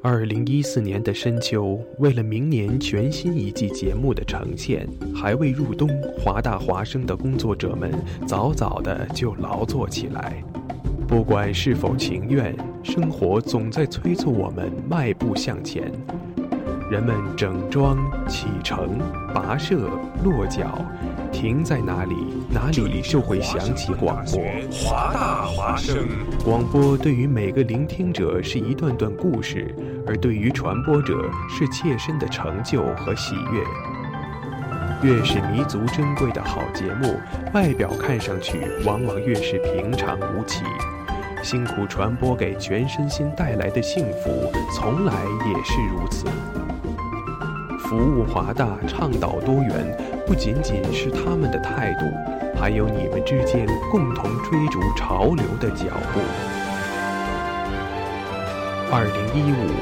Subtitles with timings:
[0.00, 7.92] 二零一四年的深秋，为了明年全新一季节目的呈现，还未入冬，华大华生的工作者们
[8.24, 10.40] 早早的就劳作起来。
[11.08, 15.90] 不管是否情愿，生活总在催促我们迈步向前。
[16.88, 19.00] 人们整装启程、
[19.34, 19.90] 跋涉、
[20.22, 20.78] 落脚，
[21.32, 22.14] 停在哪里，
[22.50, 24.42] 哪里就会响起广播。
[24.70, 26.06] 华大华生，
[26.44, 29.74] 广播对于每个聆听者是一段段故事，
[30.06, 33.62] 而对于传播者是切身的成就和喜悦。
[35.00, 37.20] 越是弥足珍贵的好节目，
[37.54, 40.64] 外表看上去往往越是平常无奇。
[41.40, 45.12] 辛苦传播给全身心带来的幸福，从来
[45.46, 46.26] 也是如此。
[47.88, 52.04] 服务华大，倡导多元，不仅仅是他们的态度，
[52.60, 56.20] 还有你们之间共同追逐潮流的脚步。
[58.92, 59.72] 二零一五，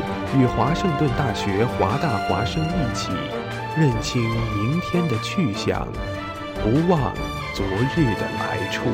[0.41, 3.11] 与华盛顿大学华大华生一起，
[3.77, 5.88] 认清明天的去向，
[6.62, 7.12] 不忘
[7.55, 8.84] 昨日的来处。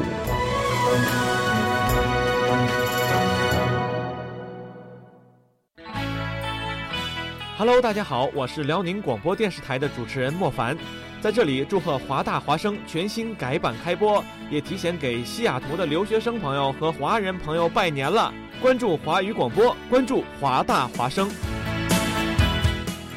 [7.65, 10.77] Hello，大家好，我是辽宁广播电视台的主持人莫凡，
[11.21, 18.35] 在这里祝贺华大华生全新改版开播，也提前给西雅图的留学生朋友和华人朋友拜年了。
[18.61, 21.31] 关注华语广播，关注华大华生。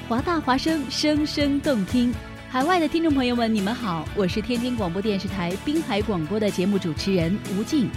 [0.08, 2.14] 华大华声，声声动听。
[2.48, 7.90] 海外的听众朋友们，你们好，我是天津广播电视台滨海广播的节目主持人吴静。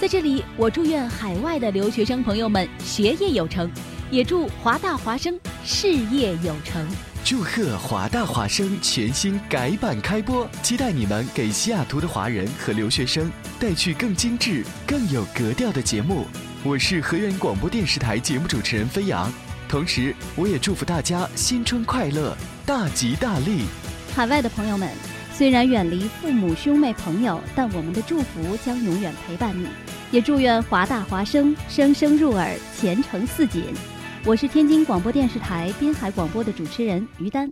[0.00, 3.70] 在这里，我祝愿海外的留学生朋友们学业有成，
[4.10, 6.86] 也祝华大华生事业有成。
[7.24, 13.30] 祝贺华大华生全新改版开播，期待你们给西雅图的华人和留学生
[13.60, 16.26] 带去更精致、更有格调的节目。
[16.64, 19.32] 我是河源广播电视台节目主持人飞扬，
[19.68, 22.36] 同时我也祝福大家新春快乐，
[22.66, 23.62] 大吉大利。
[24.14, 24.88] 海外的朋友们，
[25.32, 29.68] 虽然远离父母、兄妹、朋友，但我们的祝福将永远陪伴你。
[30.10, 33.64] 也祝愿华大华生生生入耳，前程似锦。
[34.24, 37.50] 我是天津广播电视台滨海广播的主持人于丹。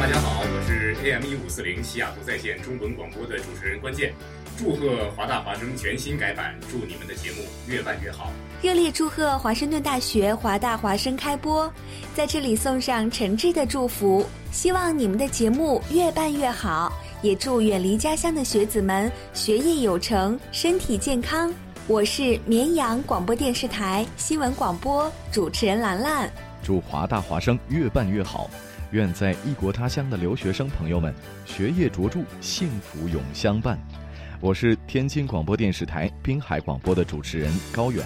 [0.00, 4.14] 大家好，我是 AM 一五四零西雅图在线中文广播的主持人关键。
[4.56, 8.32] 祝贺华大华生全新改版，祝你们的节目越办越好。
[8.62, 11.70] 热烈祝贺华盛顿大学华大华生开播，
[12.14, 21.52] 在这里送上诚挚的祝福，希望你们的节目越办越好，也祝远离家乡的学子们学业有成，身体健康。
[21.86, 26.32] 我是绵阳广播电视台新闻广播主持人兰兰。
[26.62, 28.48] 祝华大华生越办越好，
[28.92, 31.14] 愿在异国他乡的留学生朋友们
[31.44, 33.78] 学业卓著，幸福永相伴。
[34.40, 38.02] 我是天津广播电视台滨海广播的主持人高远。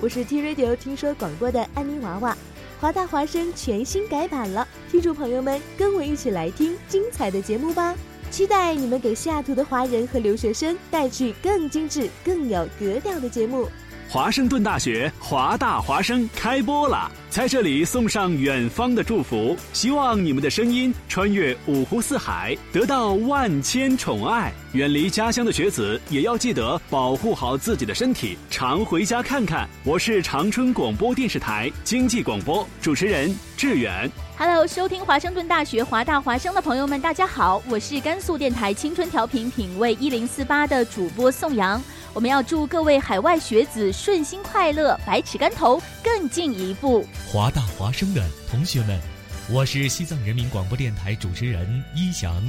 [0.00, 2.36] 我是 T Radio 听说广播的安妮娃娃，
[2.80, 7.94] 华大华生全新改版了，听众朋友们跟我一起来听精彩的节目吧！
[8.30, 13.68] 期待你们给西雅图的华人和留学生带去更精致、更有格调的节目。
[14.12, 24.52] 华盛顿大学华大华生开播了，在这里送上远方的祝福，希望你们的声音穿越五湖四海，得到万千宠爱。
[24.72, 29.68] 远离家乡的学子也要记得保护好自己的身体，常回家看看。
[29.84, 34.10] 我是长春广播电视台经济广播主持人志远。
[34.36, 41.80] Hello，收听华盛顿大学华大华生的朋友们，大家好，我是甘肃电台青春调频品味一零四八的主播宋阳。
[42.12, 47.06] 我们要祝各位海外学子顺心快乐，百尺竿头更进一步。
[47.28, 49.00] 华大华生的同学们，
[49.48, 52.42] 我是西藏人民广播电台主持人一翔，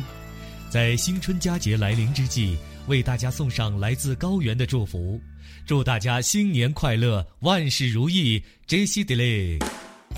[0.70, 5.22] 在新春佳节来临之际，为大家送上来自高原的祝福，
[5.68, 9.64] 祝大家新年快乐，万事如意，J C Delay。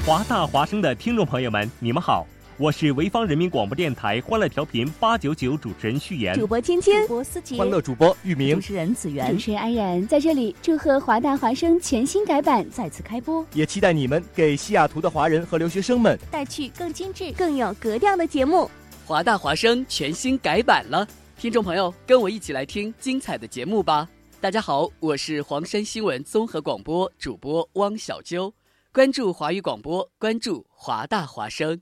[0.05, 2.25] 华大华生的听众朋友们，你们好。
[2.57, 18.69] 我是潍坊人民广播电台欢乐调频八九九主持人旭言，主播芊芊，主播思杰，欢乐主播玉明，主持人子源，主持人安然，在这里祝贺华大华生全新改版再次开播，也期待你们给西雅图的华人和留学生们带去更精致、更有格调的节目。
[19.03, 21.07] 华大华生全新改版了，
[21.39, 24.07] 听众朋友跟我一起来听精彩的节目吧。
[24.39, 28.53] 大家好，我是黄山新闻综合广播主播汪小揪，
[28.93, 31.81] 关注华语广播，关注华大华声。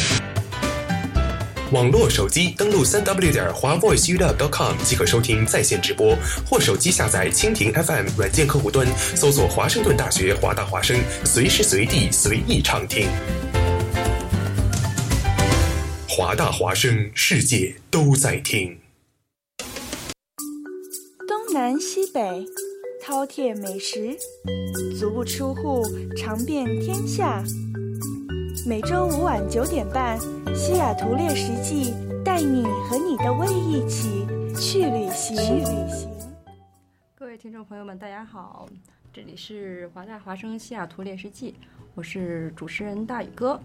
[1.71, 8.85] 网络手机登录三 w 点华 voiceup.com 即可收听在线直播，或手机下载蜻蜓 FM 软件客户端，
[9.15, 13.07] 搜索华盛顿大学华大华声，随时随地随意畅听。
[16.09, 18.77] 华大华声，世界都在听。
[21.25, 22.19] 东南西北，
[23.01, 24.17] 饕餮美食，
[24.99, 25.85] 足不出户
[26.17, 27.41] 尝遍天下。
[28.65, 30.19] 每周五晚九点半，
[30.55, 31.93] 西雅图猎食记
[32.23, 34.25] 带你和你的胃一起
[34.55, 35.35] 去旅行。
[35.35, 36.09] 去旅行。
[37.15, 38.67] 各位听众朋友们，大家好，
[39.11, 41.55] 这里是华大华生西雅图猎食记，
[41.93, 43.59] 我是主持人大宇哥，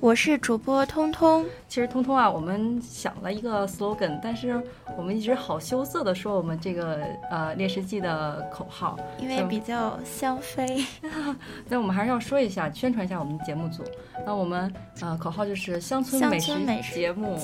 [0.00, 1.46] 我是主播通通。
[1.68, 4.60] 其实通通啊，我们想了一个 slogan，但是
[4.96, 10.84] 我们一直好羞涩的说我们这个呃猎食记的口号，因为比较香妃。
[11.68, 13.84] 那我们还是要说一下，宣传一下我们的节目组。
[14.26, 17.38] 那我们呃口号就是乡村美食节目，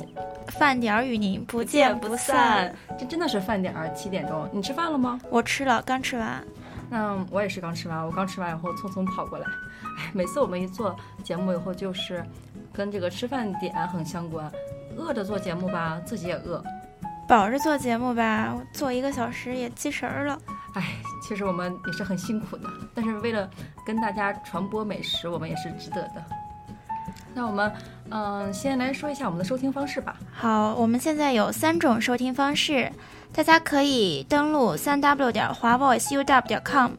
[0.48, 2.75] 饭点儿与您不见不散。
[2.98, 5.20] 这真的是饭点儿，七点钟，你吃饭了吗？
[5.31, 6.44] 我吃了，刚吃完。
[6.90, 9.46] 那我也是刚吃完，我刚吃完以后匆匆跑过来。
[9.99, 12.25] 哎， 每次我们一做节目以后，就是
[12.73, 14.50] 跟这个吃饭点很相关。
[14.96, 16.62] 饿着做节目吧，自己也饿；
[17.29, 20.38] 饱着做节目吧，做一个小时也记神儿了。
[20.75, 20.82] 哎，
[21.23, 23.49] 其实我们也是很辛苦的，但是为了
[23.85, 26.25] 跟大家传播美食，我们也是值得的。
[27.37, 27.73] 那我们，
[28.11, 30.17] 嗯，先来说一下我们的收听方式吧。
[30.32, 32.88] 好，我们现在有三种收听方式，
[33.32, 36.93] 大家可以登录三 w 点华 voiceuw 点 com，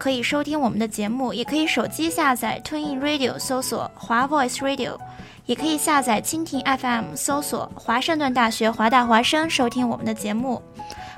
[0.00, 4.96] 可以收听我们的节目，也可以手机下载 TuneIn Radio 搜索华 Voice Radio，
[5.44, 10.62] 也可以下载蜻蜓 FM 搜索华盛顿大学华大华声收听我们的节目。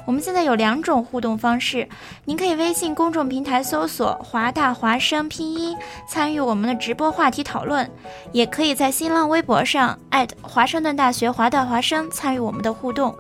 [0.05, 1.89] 我们现在有两种互动方式，
[2.25, 5.79] 您可以微信公众平台搜索“华大华声”拼音，
[6.09, 7.87] 参与我们的直播话题讨论；
[8.33, 9.97] 也可以在新浪微博上
[10.43, 13.15] 华盛顿大学华大华声参与我们的互动。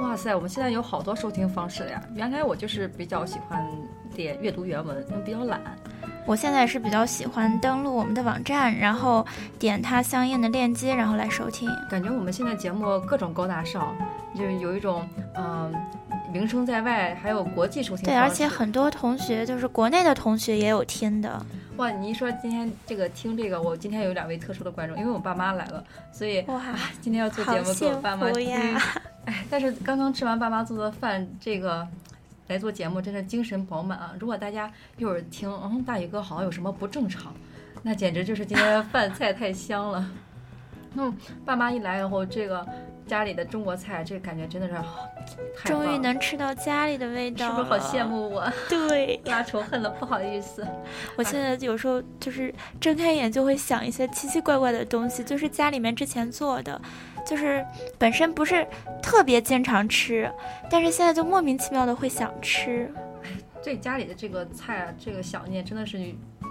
[0.00, 1.98] 哇塞，我们现在有好多收听方式呀！
[2.14, 3.66] 原来我就是比较喜欢
[4.16, 5.60] 点阅读原文，因为比较懒。
[6.24, 9.24] 我现在是比较喜欢登录我们的网站，然后
[9.60, 11.70] 点它相应的链接，然后来收听。
[11.88, 13.94] 感觉我们现在节目各种高大上，
[14.34, 15.72] 就是有一种嗯
[16.32, 18.06] 名声在外，还有国际收听。
[18.06, 21.40] 对，而且很多同学就是国内的同学也有听的。
[21.76, 26.60] 哇，你一说今天这个听这个，我今天有两位特殊的观众，因为我爸妈来了，所以哇，
[27.00, 28.52] 今天要做节目给我爸妈听。
[29.26, 31.86] 哎，但是刚刚吃完爸妈做的饭，这个。
[32.48, 34.14] 来做节目真的精神饱满啊！
[34.18, 37.34] 如果大家一会儿听，嗯，大宇哥好像有什么不正常，
[37.82, 40.10] 那简直就是今天饭菜太香了。
[40.94, 42.66] 嗯，爸妈一来以后，这个
[43.06, 44.74] 家里的中国菜，这感觉真的是
[45.64, 48.50] 终于能吃到家里的味道，是不是好羡慕我？
[48.70, 50.66] 对， 拉仇恨了，不好意思。
[51.16, 56.80] 我现在有时候就是睁开眼就会想一些奇奇怪怪的东西，就是家里面之前做的。
[57.26, 57.64] 就是
[57.98, 58.66] 本身不是
[59.02, 60.30] 特别经常吃，
[60.70, 62.90] 但是现在就莫名其妙的会想吃。
[63.66, 65.98] 哎，这家里的这个菜啊，这个想念真的是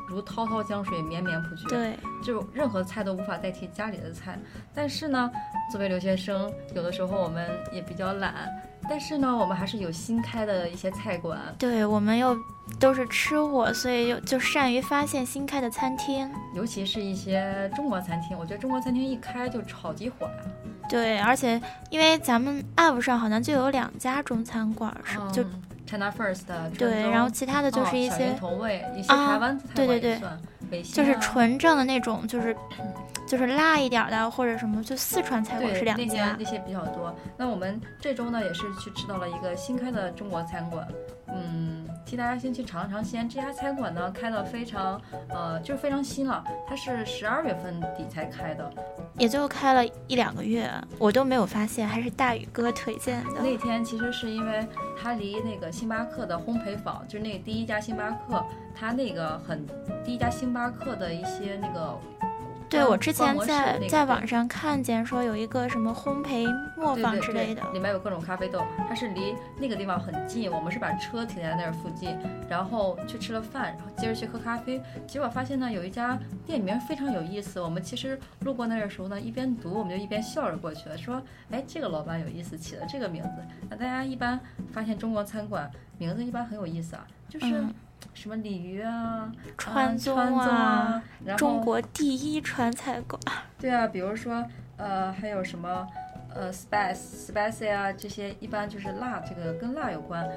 [0.09, 1.69] 如滔滔江水绵绵不绝。
[1.69, 4.37] 对，就任何菜都无法代替家里的菜。
[4.73, 5.31] 但是呢，
[5.71, 8.49] 作为留学生，有的时候我们也比较懒。
[8.87, 11.39] 但是呢，我们还是有新开的一些菜馆。
[11.57, 12.37] 对，我们又
[12.79, 18.37] 都是吃货，所以又就善于发现新开的餐厅，尤其是一些中国餐厅。
[18.37, 20.33] 我觉得中国餐厅一开就超级火呀。
[20.87, 25.43] 对，而且因为咱们 app 上好像就有两家中餐馆，是就
[25.85, 26.69] China First 的。
[26.77, 30.19] 对，然后其他的就是一些同味，一些台湾菜对对
[30.69, 32.55] 对，就是纯正的那种，就是
[33.27, 37.15] 就是辣一点的或者什么，就四川菜馆是两家，那些比较多。
[37.37, 40.87] 那我们这周呢，也是去吃到了一个新开的中国餐馆，
[41.27, 41.84] 嗯。
[42.05, 43.27] 替大家先去尝尝鲜。
[43.27, 46.43] 这家餐馆呢，开的非常，呃，就是非常新了。
[46.67, 48.71] 它是十二月份底才开的，
[49.17, 50.69] 也就开了一两个月，
[50.99, 53.41] 我都没有发现，还是大宇哥推荐的。
[53.41, 54.65] 那天其实是因为
[55.01, 58.45] 它离那个星巴克的烘焙坊，就是那第一家星巴克，
[58.75, 59.65] 它那个很
[60.03, 61.99] 第一家星巴克的一些那个。
[62.75, 66.45] 对，我之前在在网上看见说有一个什么烘焙
[66.77, 70.51] 磨坊之类的，里面有各种咖啡豆，它是离那个地方很近。
[70.51, 72.17] 我们是把车停在那儿附近，
[72.49, 74.81] 然后去吃了饭，然后接着去喝咖啡。
[75.07, 77.59] 结果发现呢，有一家店名非常有意思。
[77.61, 83.29] 我们其实路过那儿的时候呢，一边读我们就一边笑着过去了，说：“哎，这个老板有意思，起了这个名字。”
[83.69, 84.39] 那大家一般
[84.71, 87.63] 发现中国餐馆名字一般很有意思啊，就是。
[88.13, 91.01] 什么鲤鱼啊，川宗啊，
[91.37, 93.19] 中国第一川菜馆。
[93.59, 94.43] 对啊，比如说
[94.77, 95.87] 呃，还有什么
[96.33, 100.27] 呃，spice spicy 啊，这些一般就是辣，这个跟辣有关。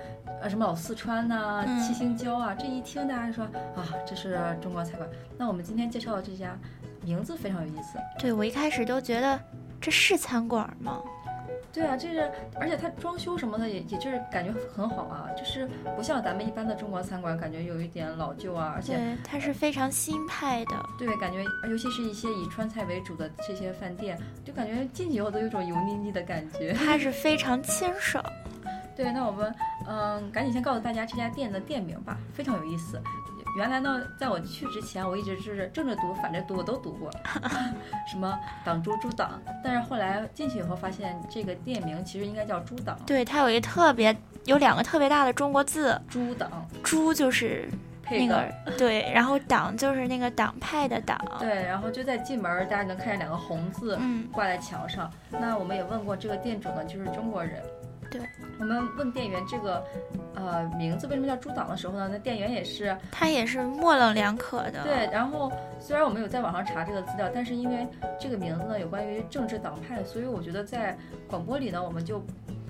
[0.41, 3.45] 呃，什么老四川呐，七星椒啊，这一听大家说
[3.75, 5.09] 啊，这是中国菜馆。
[5.37, 6.57] 那我们今天介绍的这家
[7.03, 7.99] 名字非常有意思。
[8.19, 9.41] 对我一开始都觉得
[9.81, 11.01] 这是餐馆吗？
[11.73, 20.75] 对啊，这是，而且它装修什么的也也就是感觉很好啊，就是不像咱们一般的中国餐馆，感觉有一点老旧啊，而且它是非常新派的。
[20.99, 26.73] 对，感觉尤其是一些以川菜为主的这些饭店，就感觉进去以后都有种油腻腻的感觉。
[26.85, 28.25] 它是非常清爽。
[28.97, 29.55] 对，那我们
[29.87, 33.01] 嗯，赶紧先告诉大家这家店的店名吧，非常有意思。
[33.59, 37.11] 原来呢，在我去之前，我一直是正着读、反着读，我都读过，
[38.09, 39.43] 什么党猪猪党。
[39.65, 42.97] 但是后来进去以后，发现这个店名其实应该叫猪党。
[43.05, 46.49] 对，它有一特别有两个特别大的中国字，猪党。
[46.85, 47.69] 猪就是
[48.09, 48.49] 那个
[48.79, 51.21] 对，然后党就是那个党派的党。
[51.41, 53.99] 对，然后就在进门，大家能看见两个红字
[54.31, 55.11] 挂在墙上。
[55.31, 57.61] 那我们也问过这个店主呢，就是中国人。
[58.11, 58.21] 对
[58.59, 59.85] 我们问店员这个，
[60.35, 62.09] 呃，名字为什么叫猪党的时候呢？
[62.11, 64.83] 那店员也是，他也是模棱两可的。
[64.83, 67.87] 对，然后虽然我们有在网上查这个资料，但是因为
[68.19, 70.97] 这个名字呢有关于政治党派，所以我觉得在
[71.29, 72.25] 广播里呢我们就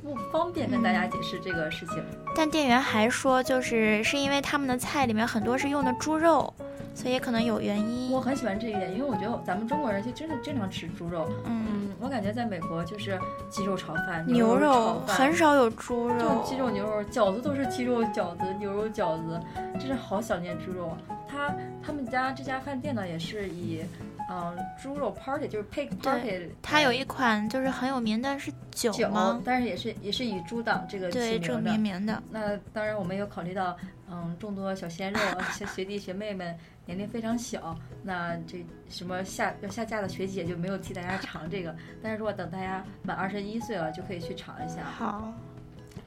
[0.09, 2.03] 不方便跟大家解释这个事情。
[2.35, 6.53] 但店员还说，就是是因为他们的菜里面很多是用的猪肉。
[6.95, 8.11] 所以可能有原因。
[8.11, 11.31] 我很喜欢这一点，因为我觉得咱们中国人就真的经常吃猪肉。
[11.45, 13.17] 嗯，我感觉在美国就是
[13.49, 19.41] 鸡肉炒饭、牛肉很少有猪肉，就鸡肉、牛肉，饺子都是鸡肉饺子、牛肉饺子，
[19.79, 20.97] 真是好想念猪肉。
[21.29, 23.83] 他他们家这家饭店呢，也是以
[24.29, 26.51] 嗯猪肉 party，就是 pig party。
[26.63, 29.41] 它有一款就是很有名的是酒吗？
[29.45, 32.23] 但是也是也是以猪党这个对这命名的。
[32.31, 33.77] 那当然我们有考虑到
[34.11, 35.21] 嗯众多小鲜肉、
[35.53, 36.57] 学学弟学妹们。
[36.89, 41.77] 年龄非常小，那这什么下要下架的学姐就没有替大家尝这个。
[42.03, 44.85] 但是如果等大家满二十一岁了，就可以去尝一下。
[44.85, 45.31] 好，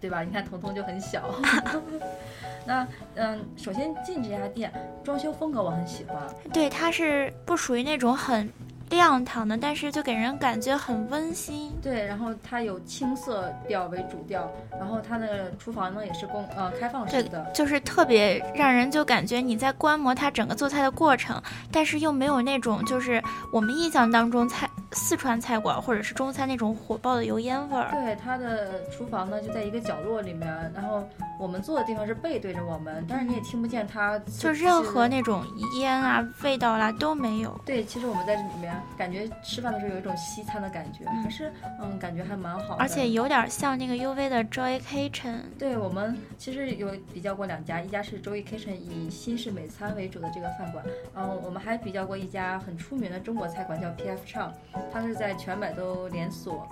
[0.02, 0.24] 对吧？
[0.24, 1.30] 你看彤彤就很小。
[2.66, 4.72] 那嗯，首先进这家店，
[5.04, 6.18] 装修风格我很喜欢。
[6.52, 8.52] 对，它是不属于那种很。
[8.92, 11.72] 亮堂的，但是就给人感觉很温馨。
[11.82, 21.42] 对，然后它有青色调为主调，然后它的厨房呢也是公呃开放式的，就是特别让人就感觉你在观摩它整个做菜的过程，
[21.72, 24.70] 但是又没有那种就是我们印象当中菜。
[24.94, 27.90] 四川菜馆或者是中餐那种火爆的油烟味儿。
[27.92, 31.08] 对，它的厨房呢就在一个角落里面，然后
[31.40, 35.44] 我们坐的地方是背对着我们，但是你也听不见它，就任何那种
[35.80, 37.60] 烟啊、味道啦都没有。
[37.66, 42.76] 对，其实我们在这里面感觉吃饭的时候有一种西餐的感觉，还是嗯，感觉还蛮好。
[42.76, 45.38] 而且有点像那个 UV 的 Joy Kitchen。
[45.58, 50.84] 对，我们其实有比较过两家，一家是 Joy Kitchen 以新式美餐为主的这个饭馆，
[51.16, 54.52] 嗯，我们还比较过一家很出名的中国菜馆叫 PF Chang。
[54.92, 56.68] 它是在全百都连锁。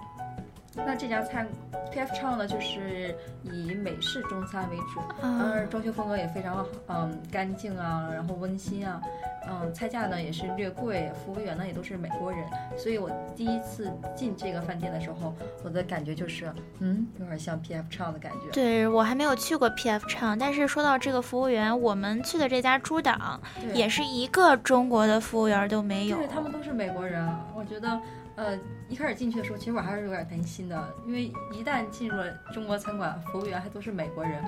[0.75, 1.47] 那这家餐
[1.91, 2.13] P.F.
[2.13, 9.01] 唱呢，就是以美式中餐为主，嗯，装修风格也非常嗯干净啊，然后温馨啊，
[9.49, 12.45] 嗯，菜价呢也是略贵，服务员呢也都是美国人，
[12.77, 15.33] 所以我第一次进这个饭店的时候，
[15.63, 17.87] 我的感觉就是，嗯，有点像 P.F.
[17.89, 18.51] 唱的感觉。
[18.51, 20.05] 对我还没有去过 P.F.
[20.07, 23.41] 唱，但是说到这个服务员，我们去的这家猪档
[23.73, 27.99] 也是一个中国的服务员都没有，对他们都是美国人，我觉得。
[28.39, 34.41] 呃，一开始进去的时候，其实我还是有点担心的，因为一旦进入了中国餐馆，服务员还都是美国人，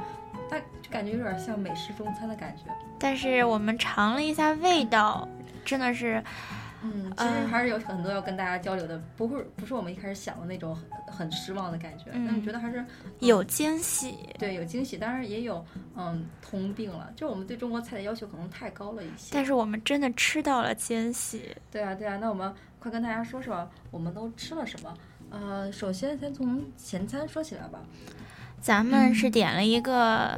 [0.50, 2.64] 他就感觉有点像美式中餐的感觉。
[2.98, 5.28] 但是我们尝了一下味道，
[5.66, 6.24] 真的是，
[6.82, 12.06] 嗯，其实还是有很多要跟大家交流的，不会不是我们一开始想的那种很很失望的感觉。
[12.14, 12.82] 嗯，我觉得还是
[13.20, 15.66] 有惊喜，对，有惊喜，当然也有
[15.98, 19.32] 嗯通病了，就我们对中国菜的要求可能太高了一些。
[19.34, 21.54] 但是我们真的吃到了惊喜。
[21.70, 22.56] 对啊，对啊，那我们。
[22.82, 24.94] 快跟大家说说我们都吃了什么。
[25.30, 27.80] 呃，首先先从前餐说起来吧。
[28.60, 30.38] 咱们是点了一个，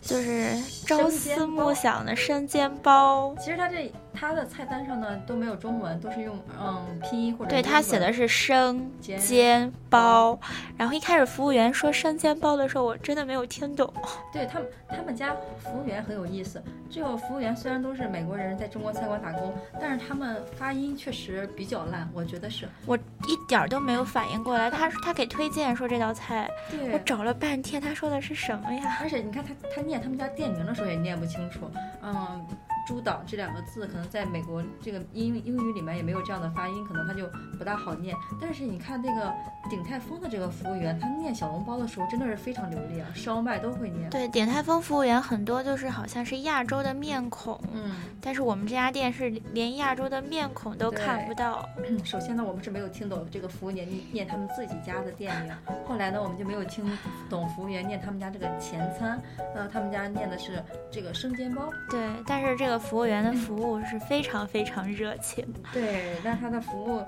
[0.00, 3.34] 就是朝思暮想的生煎包。
[3.38, 10.38] 其实它这它的菜单上呢都没有中文，都是用嗯拼音或者对他写的是生煎包，
[10.76, 13.92] 然后一开始服务员说生煎包的时候，我真的没有听懂。
[14.32, 16.62] 对他们，他们家服务员很有意思。
[16.88, 24.70] 这个服务员虽然都是美国人，在中国餐馆打工，但是他们发音确实比较烂，我觉得是我一点儿都没有反应过来。
[24.70, 26.48] 他 他给推荐说这道菜，
[26.92, 28.98] 我找了半天，他说的是什么呀？
[29.02, 31.68] 而且你看他他念他们家店名的时候也念不清楚，
[32.02, 32.46] 嗯。
[32.86, 37.26] 猪岛这两个字，可能在美国这个英英语里面也没有这样的发音，可能它就
[37.58, 38.14] 不大好念。
[38.40, 39.32] 但是你看那个
[39.70, 44.10] 鼎泰丰的这个服务员，他念小笼包的时候真的是非常流利啊，烧麦都会念。
[44.10, 51.66] 对，鼎泰丰服务员很多就是好像是亚洲的面孔，嗯，但是我们这家店是连亚洲的面孔都看不到。
[52.04, 55.52] 首先呢，我们是没有听懂这个服务员念他们自己家的店名，
[55.86, 56.84] 后来呢，我们就没有听
[57.30, 59.18] 懂服务员念他们家这个前餐，
[59.54, 61.70] 呃，他们家念的是这个生煎包。
[61.88, 62.73] 对，但是这个。
[62.78, 67.02] 服务员的服务是非常非常热情，对，但他的服务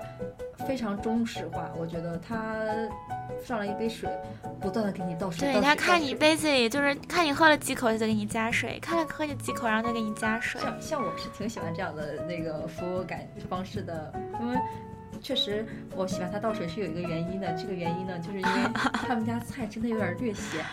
[0.67, 1.69] 非常中式化。
[1.77, 2.55] 我觉得他
[3.45, 4.09] 上了一杯水，
[4.59, 5.53] 不断的给你倒水。
[5.53, 10.59] 对他看你杯子里，就是看你喝了几口，他就给你加水；看了喝了几口，然后再给你加水。
[10.61, 14.57] 像像我是挺喜欢这样的那个服务感方式的，因为。
[15.21, 17.51] 确实，我喜欢他倒水是有一个原因的。
[17.53, 20.63] 这个原因呢，就是因为 他们家菜真的有点略咸。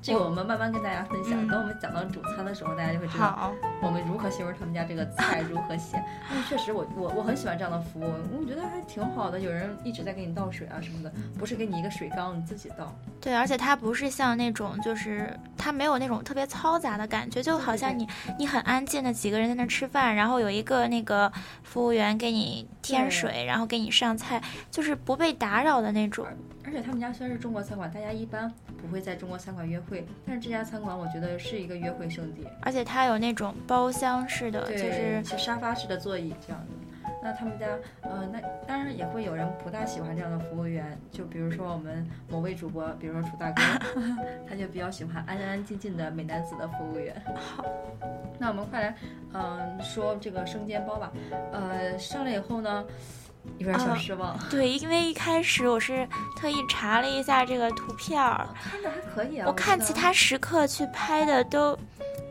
[0.00, 1.46] 这个我们慢慢跟大家分享。
[1.48, 3.52] 等我们讲到主餐的时候，大家就会知道
[3.82, 6.02] 我们如何形容他们家这个菜 如何咸。
[6.30, 9.38] 但确实，我我我很喜欢这样的服务，我觉得还挺好的。
[9.40, 12.94] 有人一直在给你倒水啊什么的，不是给你一个水缸你自己倒。
[13.20, 18.06] 对，而且它不是像那种，就是它没有那种特别嘈杂的感觉，就好像你
[18.38, 21.30] 你很安静的几个人在那吃饭，然后有一个那个
[21.64, 23.87] 服务员给你添水，然后给你。
[23.90, 26.26] 上菜就是不被打扰的那种，
[26.64, 36.68] 而且他们家虽然是中国餐馆，大家一般不会在中国餐馆约会，但是这家餐馆我觉得是一个约会圣地，而且它有那种包厢式的，就是沙发式的座椅这样的。
[37.20, 37.66] 那他们家，
[38.02, 43.60] 呃，那当然也会有人不大喜欢这样的服务员，就比如说我们某位主播，比如说楚大哥，
[44.48, 47.20] 他就比较喜欢安安静静的美男子的服务员。
[47.34, 47.64] 好，
[48.38, 48.94] 那我们快来，
[49.32, 51.12] 嗯，说这个生煎包吧，
[51.52, 52.84] 呃，上来以后呢。
[53.56, 56.06] 有点小失望，对，因为一开始我是
[56.36, 59.46] 特意查了一下这个图片儿，看着还可以啊。
[59.46, 61.78] 我看其他食客去拍的都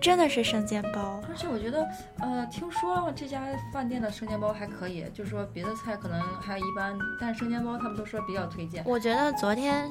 [0.01, 1.87] 真的是生煎包，而且我觉得，
[2.19, 3.41] 呃，听说这家
[3.73, 8.83] 饭店的生煎包还可以，就是说别的菜可能还一般，但是生煎包他们都说比较推荐。
[8.85, 9.89] 我觉得昨天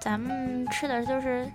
[0.00, 1.50] 咱们吃的就是。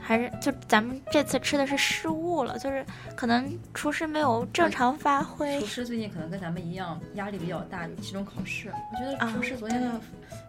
[0.00, 2.84] 还是就咱们这次吃的是失误了，就是
[3.14, 5.60] 可能厨师没有正常发挥。
[5.60, 8.72] 厨师最近可能跟咱们一样压力比较大，有期中考试。
[8.92, 10.00] 我觉得厨师昨天的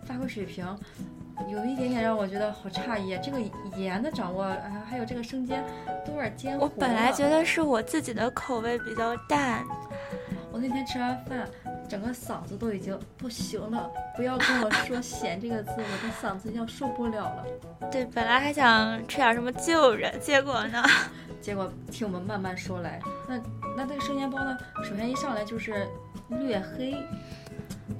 [0.06, 0.66] 发挥水平
[1.50, 3.18] 有一点点让我觉得好诧异。
[3.24, 3.40] 这个
[3.78, 5.64] 盐的掌握，啊，还有这个生煎
[6.06, 9.64] 都有点煎我本来觉得是我自己的口味比较淡。
[10.52, 11.48] 我那天吃完饭，
[11.90, 13.90] 整个嗓子都已经不行了。
[14.16, 17.46] 不要跟我说“咸”这个字，我的嗓子要受不了了。
[17.92, 20.84] 对，本来还想吃点什么救人，结果呢？
[21.42, 23.00] 结果听我们慢慢说来。
[23.28, 23.40] 那
[23.76, 24.56] 那这个生煎包呢？
[24.84, 25.88] 首先一上来就是
[26.30, 26.94] 略黑，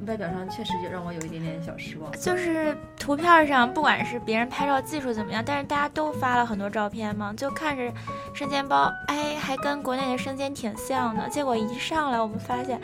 [0.06, 2.12] 外表上确实就让我有一点点小失望。
[2.12, 7.92] 就是图片上，不管是别人拍照技术怎么样，但是大家都发了很多照片嘛，就看着
[8.34, 11.28] 生煎包，哎，还跟国内的生煎挺像的。
[11.30, 12.80] 结果一上来，我们发现。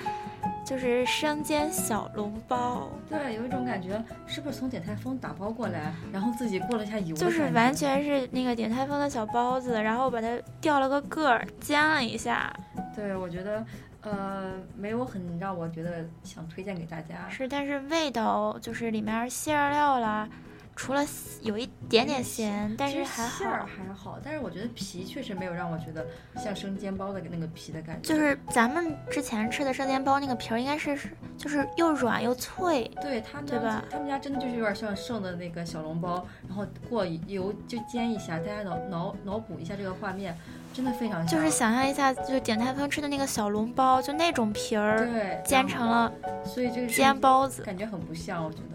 [0.65, 7.15] 就是生煎小笼包，对，有一种感觉，是不是从点菜丰打包过来，然后自己过了一下油？
[7.15, 10.28] 就是完全是那个点菜丰的小包子，然后把它
[10.60, 12.51] 掉了个个儿，煎了一下。
[12.95, 13.65] 对，我觉得，
[14.01, 17.30] 呃，没有很让我觉得想推荐给大家。
[17.30, 20.28] 是，但是味道就是里面馅料啦。
[20.75, 21.05] 除了
[21.41, 28.13] 有一点点咸，但是还馅儿还好，但是我觉得皮确实没有让我觉得像生煎包的那个皮的感觉。
[28.13, 30.97] 就是咱们之前吃的生煎包那个皮儿，应该是
[31.38, 32.91] 就是又软又脆。
[33.01, 33.83] 对他们，对吧？
[33.89, 40.38] 他们家真的就是有点像剩的那个小笼包，然后过油就煎一下，大家脑脑脑补一下这个画面，
[40.73, 41.27] 真的非常像。
[41.27, 46.11] 就是想象一下，就点泰丰吃的那个小笼包，就那种皮儿，对，煎成了，
[46.43, 48.74] 所以这个煎包子感觉很不像，我觉得。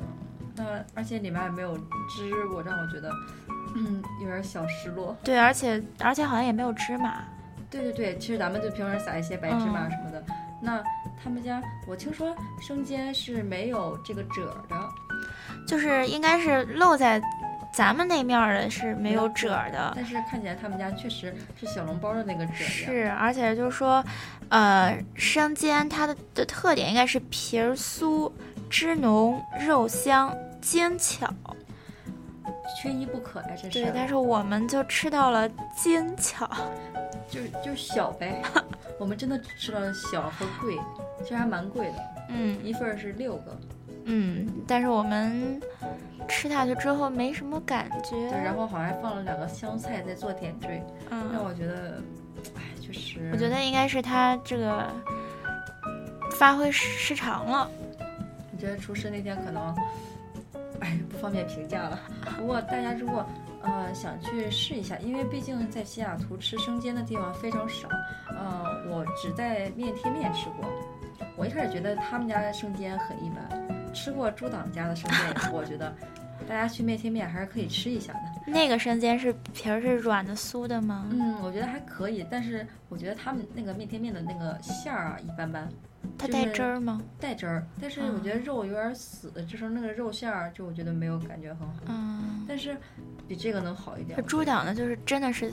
[0.54, 1.76] 那而且里面也没有
[2.08, 3.10] 汁，我让我觉得，
[3.76, 5.16] 嗯，有点小失落。
[5.22, 7.22] 对，而且而且好像也没有芝麻。
[7.70, 10.22] 对对对，其实咱们就平时撒一些白芝麻什么的。
[10.60, 10.82] 那
[11.22, 14.76] 他们家我听说生煎是没有这个褶的，
[15.66, 17.22] 就是应该是露在
[17.72, 19.92] 咱们那面的是没有褶的。
[19.94, 22.54] 但是看起来他们家确实是小笼包的那个褶。
[22.56, 24.04] 是，而且就是说，
[24.48, 28.30] 呃，生煎它的的特点应该是皮儿酥。
[28.70, 31.28] 汁浓肉香精巧，
[32.80, 33.48] 缺一不可呀！
[33.60, 36.48] 这是对，但是我们就吃到了精巧，
[37.28, 38.40] 就就小呗。
[38.98, 40.78] 我们真的只吃了小和贵，
[41.22, 41.94] 其实还蛮贵的。
[42.28, 43.60] 嗯，一份是六个。
[44.04, 45.60] 嗯，但是我们
[46.28, 48.28] 吃下去之后没什么感觉。
[48.28, 52.00] 然后好像还放了两个香菜在做点缀，嗯，让我觉得，
[52.54, 53.30] 哎，就是。
[53.32, 54.88] 我觉得应该是他这个
[56.38, 57.68] 发挥失常了。
[58.60, 59.74] 你觉得厨师那天可能，
[60.80, 61.98] 哎，不方便评价了。
[62.36, 63.24] 不过大家如果
[63.62, 67.88] 呃想去试一下，因为毕竟在西雅图吃生煎的地方非常少。
[68.28, 70.70] 呃，我只在面贴面吃过。
[71.38, 73.94] 我一开始觉得他们家的生煎很一般。
[73.94, 75.90] 吃过朱党家的生煎以后，我觉得
[76.46, 78.20] 大家去面贴面还是可以吃一下的。
[78.46, 81.08] 那个生煎是皮儿是软的酥的吗？
[81.12, 85.66] 嗯，我觉得还可以，但是我觉得他们那个面贴面的那个馅儿啊一般般。
[86.18, 87.00] 它带汁儿吗？
[87.18, 91.74] 带汁儿，但是我觉得肉有点死，就是那个肉馅儿，就我觉得没有感觉很好。
[91.86, 92.76] 嗯，但是
[93.26, 94.22] 比这个能好一点。
[94.26, 95.52] 猪脚呢就是真的是。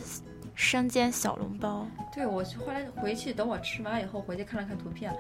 [0.60, 5.16] 生煎小笼包，对我后来回去等我吃完以后回去看了看图片，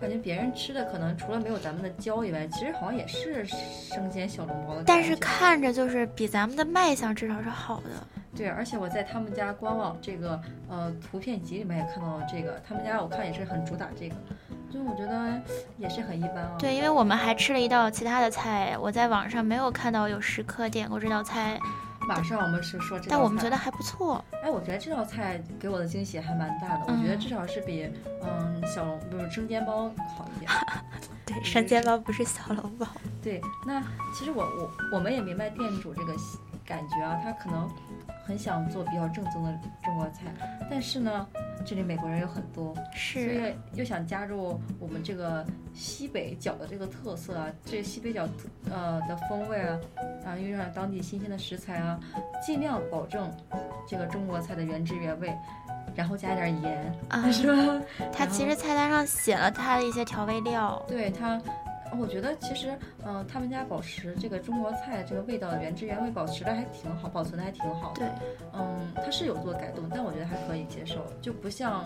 [0.00, 4.82] 感觉别人吃的可能除了没有咱们的焦以外，其实好像也是生煎小笼包的。
[4.84, 7.90] 但是看着就是比咱们的卖相至少是好的。
[8.34, 14.16] 对，而且我在他们家官网这个呃图片集里面也看到了这个，他们家我看也是很主打这个，
[14.72, 15.42] 就我觉得
[15.76, 16.56] 也是很一般哦。
[16.58, 21.58] 对，因为我们还吃了一道其他的菜，我在网上没有看到有食客点过这道菜。
[22.08, 24.24] 马上我们是说这道菜，但我们觉得还不错。
[24.42, 26.84] 哎，我觉得这道菜给我的惊喜还蛮大的。
[26.88, 30.50] 我觉得至少是比嗯小笼不是生煎包好一点。
[31.26, 32.86] 对，生煎包不是小笼包。
[33.22, 33.82] 对，那
[34.14, 36.14] 其实我我我们也明白店主这个
[36.64, 37.68] 感觉啊，他可能
[38.30, 40.32] 很想做比较正宗的中国菜，
[40.70, 41.26] 但是呢。
[41.62, 48.26] 这里美国人有很多，是，所以又想加入我们这个西北角的这个特色啊，这西北角
[48.70, 49.78] 呃的风味啊，
[50.24, 52.00] 啊，用上当地新鲜的食材啊，
[52.42, 53.30] 尽量保证
[53.86, 55.30] 这个中国菜的原汁原味，
[55.94, 57.84] 然后加一点盐啊，是吧？
[58.10, 61.38] 它其实菜单上写了它的一些调味料，对它。
[61.98, 67.92] 我觉得其实，嗯，他们家保持这个中国菜这个味道原汁原味保持的还挺好，保存的还挺好。
[67.94, 68.06] 对，
[68.52, 71.84] 嗯，它是有做改动，但我觉得还可以接受，就不像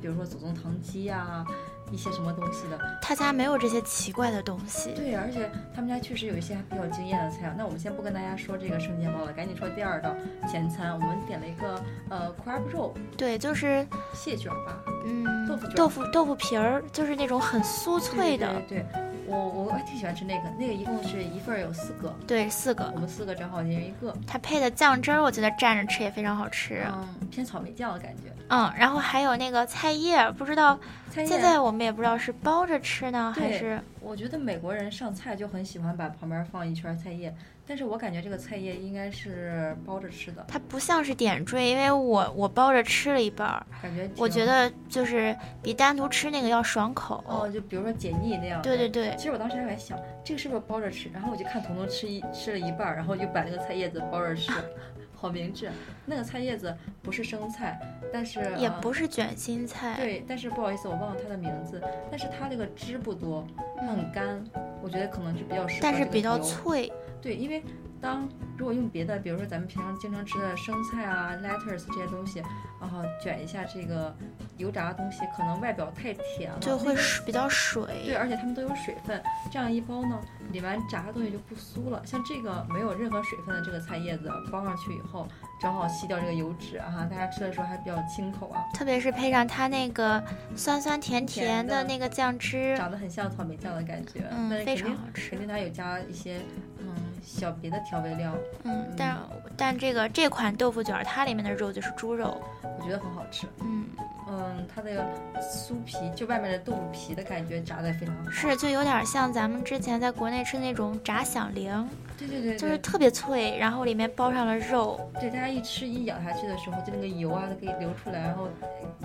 [0.00, 1.44] 比如说祖宗糖鸡呀，
[1.90, 2.78] 一些什么东西的。
[3.02, 4.92] 他家没有这些奇怪的东西。
[4.94, 7.54] 对，而且他们家确实有一些比较惊艳的菜。
[7.56, 10.14] 那我们先不跟大家说这个生煎包了，赶紧说第二道
[10.48, 10.94] 前餐。
[10.94, 18.52] 我们点了一个呃 crab 肉，对，就是蟹卷吧，嗯，豆腐豆腐豆腐皮儿，就是那种很酥脆的。
[18.68, 19.05] 对对。
[19.28, 24.14] 我我还挺喜欢吃那个，那个一共是一份有四个，对，四个，我们四个正好一人一个。
[24.26, 28.32] 它配的酱汁儿，我觉得蘸着吃也非常好吃，嗯，偏草莓酱的感觉。
[28.48, 30.78] 嗯，然后还有那个菜叶，不知道
[31.12, 33.80] 现在我们也不知道是包着吃呢还是。
[34.06, 37.34] 我觉得美国人上菜就很喜欢把旁边放一圈菜叶。
[37.68, 48.62] 但是我感觉这个菜叶应该是包着吃的，它不像是点缀，因为我我包着吃了一半儿，感觉我觉得就是比单独吃那个要爽口哦，就比如说解腻那样。
[48.62, 51.10] 对对对，其实我当时还在想，这个是不是包着吃？
[51.12, 54.52] 然后我就看彤彤吃一吃了一半儿，然后就把那个菜叶子包着吃，
[55.16, 55.68] 好明智。
[56.04, 57.80] 那个菜叶子不是生菜，
[58.12, 63.44] 但是也不是卷心菜，对，但是不好意思，我忘了它的名字，但是它这个汁不多，
[63.80, 64.44] 它很干，
[64.82, 65.80] 我觉得可能就比较适合。
[65.82, 66.92] 但是比较脆。
[67.20, 67.62] 对，因为
[68.00, 72.42] 当如果用别的，比如说咱们平常经常吃的生菜啊、lettuce 这些东西，
[72.80, 74.14] 然后卷一下这个
[74.58, 77.84] 油炸的东西，可能外表太甜了，就会比较水。
[78.04, 80.20] 对，而且它们都有水分，这样一包呢，
[80.52, 82.02] 里面炸的东西就不酥了。
[82.04, 85.26] 像这个没有任何水分的这个菜叶子，包上去以后，
[85.60, 88.62] 正好吸掉这个油脂啊，大家吃的时候还比较清口啊。
[88.74, 90.22] 特别是配上它那个
[90.54, 95.30] 酸酸甜甜的那个酱汁，长得很像草莓酱的感觉，嗯，非常好吃。
[95.30, 96.40] 肯定它有加一些
[96.78, 96.94] 嗯。
[97.26, 99.18] 小别的调味料，嗯，但
[99.56, 103.84] 但这个这款豆腐卷它里面的肉就是猪肉，我觉得很好吃，嗯。
[104.28, 105.04] 嗯，它那个
[105.40, 118.48] 酥皮就外面的豆腐皮的感觉炸的非常好，是就有点像咱们之前在国内吃那种炸响铃，对对对，就是特别脆，然后里面包上了肉，对，大家一吃一咬下去的时候，就那个油啊都可以流出来，然后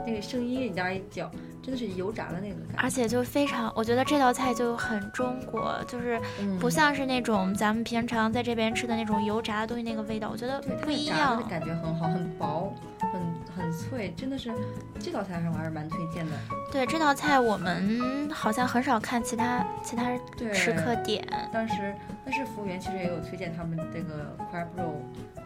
[0.05, 1.29] 那个声音人家一嚼，
[1.63, 6.21] 真的是油炸的那个感觉，而且就非常，我觉得这道菜就很中国，就是
[6.59, 8.11] 不像是那种咱们平常。
[8.11, 12.73] 常在这边吃的那种油炸的东西，那个味道我觉得不一样，感觉很好，很薄，
[13.11, 13.21] 很
[13.55, 14.51] 很脆，真的是
[14.99, 16.31] 这道菜还是我还是蛮推荐的。
[16.71, 20.11] 对这道菜，我们好像很少看其他其他
[20.53, 21.27] 食客点。
[21.51, 21.93] 当时
[22.25, 25.01] 但是服务员其实也有推荐他们这个 crab roll，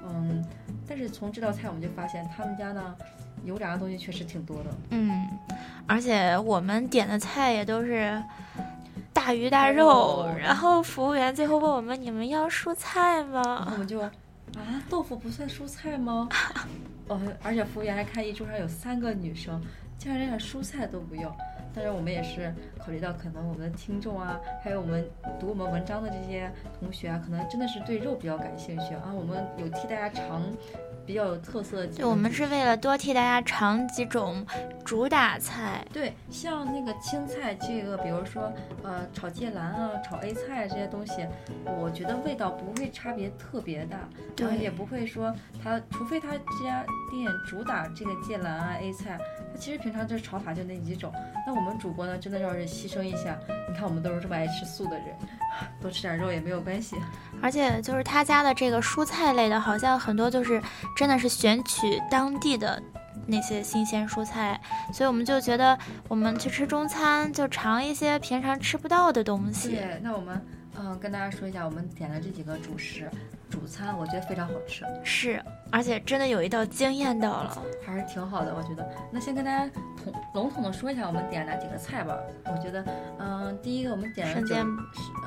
[0.07, 0.43] 嗯，
[0.87, 2.95] 但是从这道菜我们就发现他们家呢
[3.43, 4.69] 油炸的东西确实挺多的。
[4.89, 5.27] 嗯，
[5.87, 8.21] 而且我们点的菜也都是。
[9.11, 13.97] 大鱼大肉，然后服务员最后问我们：“你们要蔬菜吗？”我们就
[14.57, 16.29] 啊，豆腐不算蔬菜吗？
[17.07, 19.61] 哦，而且服务员还看一桌上有三个女生，
[19.97, 21.31] 竟然连点蔬菜都不用。
[21.73, 25.05] 当然我们也是考虑到可能我们的听众啊，还有我们
[25.39, 30.41] 读我们文章的这些同学啊，可能真的是对肉比较感兴趣啊，我们有替大家尝。
[31.05, 34.45] 比较有特色的，对，我们是为了多替大家尝几种
[34.83, 35.85] 主打菜。
[35.93, 38.51] 对，像那个青菜，这个比如说
[38.83, 41.27] 呃炒芥蓝啊、炒 A 菜这些东西，
[41.63, 43.99] 我觉得味道不会差别特别大，
[44.35, 49.19] 对，也不会说它，除非他这家店主打这个芥蓝啊、A 菜，
[49.53, 51.13] 它其实平常就是炒法就那几种。
[51.45, 53.37] 那我们主播呢，真的要是牺牲一下，
[53.69, 55.07] 你看我们都是这么爱吃素的人。
[55.79, 56.97] 多吃点肉也没有关系，
[57.45, 60.59] 而且就是他家的这个蔬菜类的，好像很多就是
[60.97, 62.81] 真的是选取当地的
[63.27, 64.59] 那些新鲜蔬菜，
[64.91, 65.77] 所以我们就觉得
[66.07, 69.75] 我们去吃中餐就尝一些平常吃不到的东西。
[69.75, 70.43] 对，那我们
[70.79, 73.09] 嗯跟大家说一下，我们点的这几个主食。
[73.47, 78.53] 主餐我觉得非常好吃，是，而且真的有一道惊艳到了，还是挺好的。
[78.53, 79.69] 我觉得，那先跟大家
[80.03, 82.17] 统笼统的说一下我们点哪几个菜吧。
[82.45, 82.83] 我觉得，
[83.19, 84.55] 嗯，第一个我们点了九，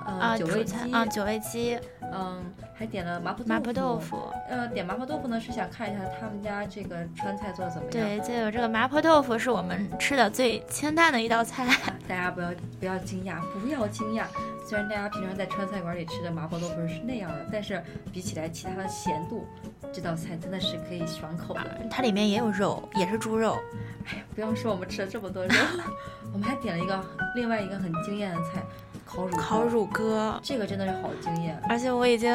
[0.04, 1.78] 呃，九味鸡啊，九味鸡，
[2.12, 4.18] 嗯，还点了麻婆豆腐麻婆豆腐。
[4.48, 7.92] 呃，点麻婆豆腐呢是想看一下他们家这个川菜做的怎么样。
[7.92, 11.66] 对，就有这个麻婆豆腐是我们吃的最清淡的一道菜。
[12.06, 14.24] 大家不要不要惊讶，不要惊讶。
[14.68, 19.46] 虽然大家平常在川菜馆里吃的麻婆豆腐是那样的，但是比起来其他的咸度，
[19.90, 21.80] 这道菜真的是可以爽口的。
[21.90, 23.56] 它里面也有肉，也是猪肉。
[24.04, 25.54] 哎呀，不用说我们吃了这么多肉，
[26.34, 27.02] 我们还点了一个
[27.34, 28.62] 另外一个很惊艳的菜，
[29.06, 30.38] 烤乳烤乳鸽。
[30.42, 32.30] 这个真的是好惊艳，而且我已经。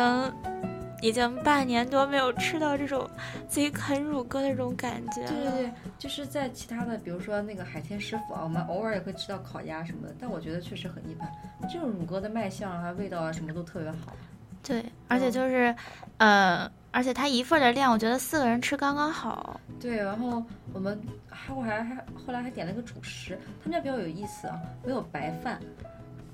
[1.04, 3.06] 已经半年多没有吃到这种
[3.50, 5.28] 自己啃乳鸽的这种感觉。
[5.28, 11.30] 对对对，就是在其他的，比如说那个海天师傅啊，我们偶尔也会吃到烤鸭什么的，但我觉得确实很一般。
[11.70, 14.16] 这种乳鸽的卖相啊、味道啊什么都特别好。
[14.64, 15.76] 对，而且就是，
[16.20, 19.60] 呃，而且它一份的量，我觉得四个人吃刚刚好。
[19.82, 20.98] 对，然后我们
[21.30, 25.60] 还我还还后来还点了个主食，他们家比较有意思啊，没有白饭。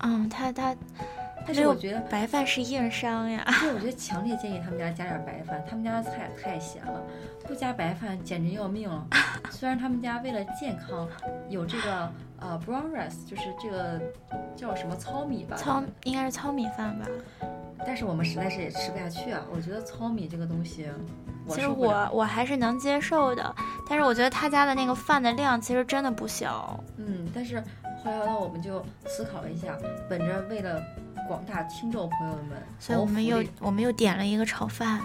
[0.02, 0.76] 嗯，他他。
[1.52, 3.44] 但是我觉得白饭是硬伤呀。
[3.60, 5.66] 对，我觉得强烈建议他们家加点白饭。
[5.68, 7.02] 他们家的菜太咸了，
[7.48, 9.08] 不加白饭简直要命了。
[9.50, 11.10] 虽然他们家为了健康
[11.50, 14.00] 有这个呃 brown rice，就是这个
[14.56, 15.58] 叫什么糙米吧？
[15.58, 17.08] 糙应该是糙米饭吧。
[17.84, 19.42] 但是我们实在是也吃不下去啊。
[19.52, 20.88] 我觉得糙米这个东西，
[21.48, 23.56] 其实我我还是能接受的。
[23.90, 26.80] 但是我觉得他家的那个饭的量其实真的不小。
[26.98, 27.60] 嗯，但是
[28.04, 29.76] 后来呢，我们就思考了一下，
[30.08, 30.80] 本着为了。
[31.30, 35.00] 广大听众朋友们，所以我们又我们又点了一个炒饭。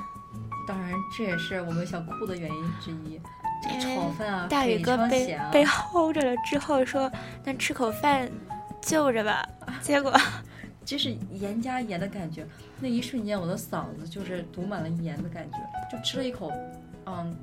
[0.66, 3.20] 当然，这也是我们想哭的原因之一。
[3.62, 7.12] 这炒饭啊，大宇哥被被齁着了之后说
[7.44, 8.26] ：“那吃口饭
[8.80, 9.46] 就着吧。
[9.82, 10.10] ”结果，
[10.82, 12.46] 这是盐加盐的感觉。
[12.80, 15.58] 那一瞬间，我的嗓子就是堵满了盐的感觉。
[15.92, 16.50] 就吃了一口，
[17.04, 17.36] 嗯，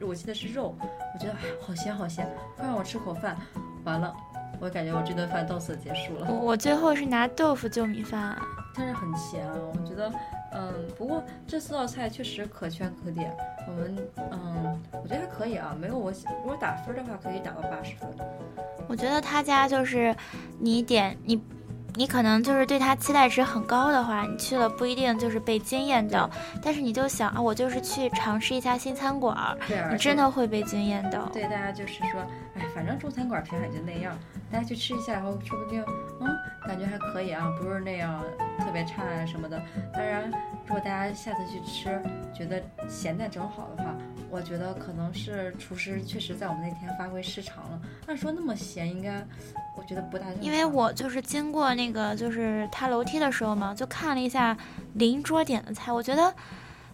[0.00, 2.24] 我记得是肉，我觉得哎，好咸好咸。
[2.56, 3.36] 快让我吃口饭，
[3.82, 4.14] 完了。
[4.60, 6.30] 我感觉我这顿饭到此结束了。
[6.30, 8.36] 我最后是拿豆腐就米饭，
[8.74, 9.54] 但是很咸啊。
[9.72, 10.12] 我觉得，
[10.52, 13.34] 嗯，不过这四道菜确实可圈可点。
[13.66, 18.08] 我们，嗯，我觉得还可以啊，没有我如果打分的话，可以打到八十分。
[18.88, 20.14] 我觉得他家就是
[20.58, 21.40] 你点你。
[21.98, 26.30] 你可能就是对他期待值很高的话，你去了不一定就是被惊艳到，
[26.62, 29.36] 但是你就想啊，我就是去尝试一下新餐馆，
[29.90, 31.28] 你真的会被惊艳到。
[31.32, 34.16] 对，大家就是说，哎，反正中餐馆平常也就那样，
[34.48, 35.84] 大家去吃一下，然后说不定，
[36.20, 36.28] 嗯，
[36.68, 38.22] 感觉还可以啊，不是那样
[38.60, 39.60] 特别差啊什么的。
[39.92, 40.30] 当然，
[40.66, 42.00] 如果大家下次去吃，
[42.32, 43.92] 觉得咸淡正好的话，
[44.30, 47.80] 我觉得可能是厨师确实在我们那天发挥失常了。
[48.06, 49.26] 按说那么咸，应该。
[49.78, 54.56] 我觉得不大，因为我就是经过那个就是他楼梯的时候嘛，就看了一下
[54.94, 56.34] 邻桌点的菜，我觉得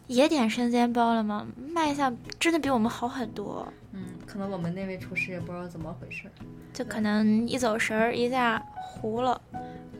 [0.06, 3.66] 也点生煎包了嘛，卖相真的比我们好很多。
[3.92, 6.30] 嗯，可能我们那位厨师也不知道怎么回事，
[6.72, 9.40] 就可能一走神儿一下糊了。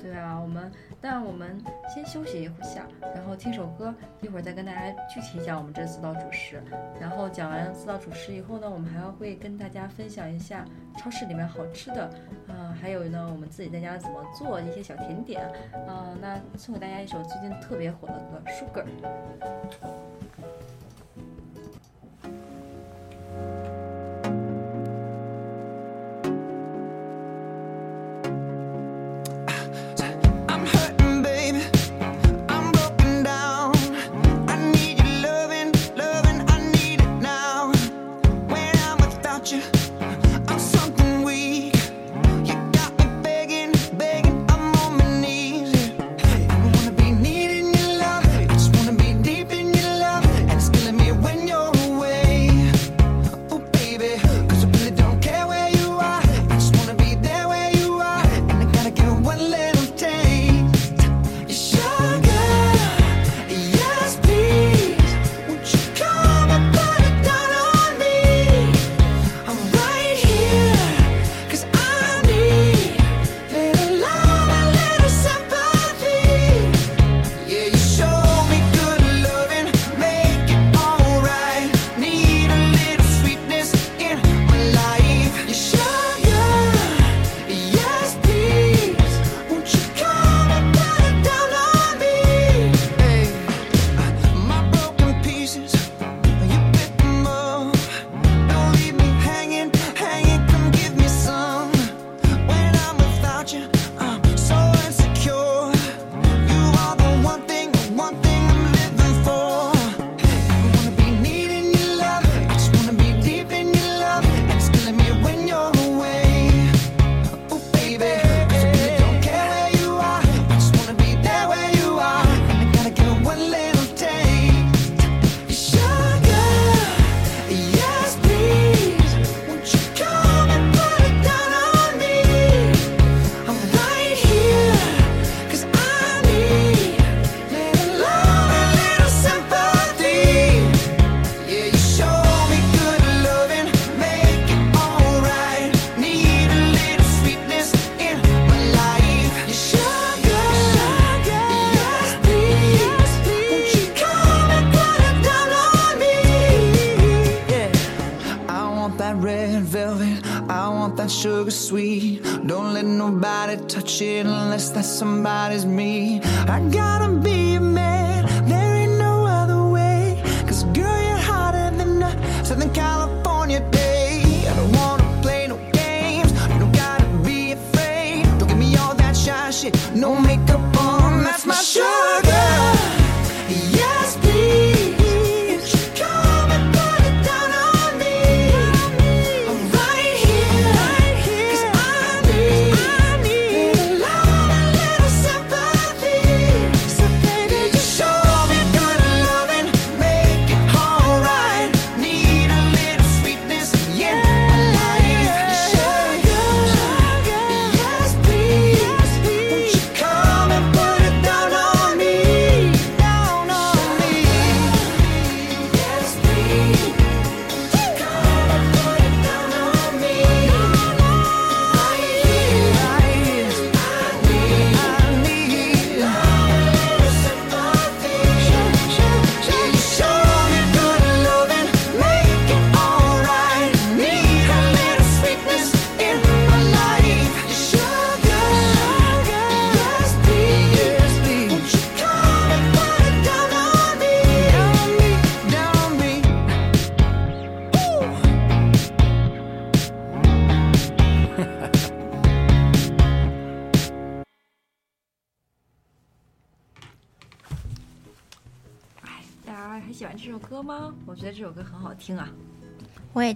[0.01, 0.71] 对啊，我们。
[1.05, 6.63] 那我们先休息一下，然后听首歌，一会儿再跟大家具体讲我们这四道主食。
[6.99, 10.65] 然后讲完四道主食以后呢，我们还要会跟大家分享一下
[10.97, 12.05] 超市里面好吃的，
[12.49, 15.47] 啊，还有呢我们自己在家怎么做一些小甜点，
[15.87, 18.87] 啊，那送给大家一首最近特别火的歌《Sugar》。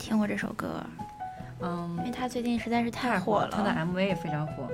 [0.08, 0.82] 听过这首歌，
[1.60, 3.50] 嗯，因为它最近实在是太火了。
[3.52, 4.66] 它的 MV 也非常火。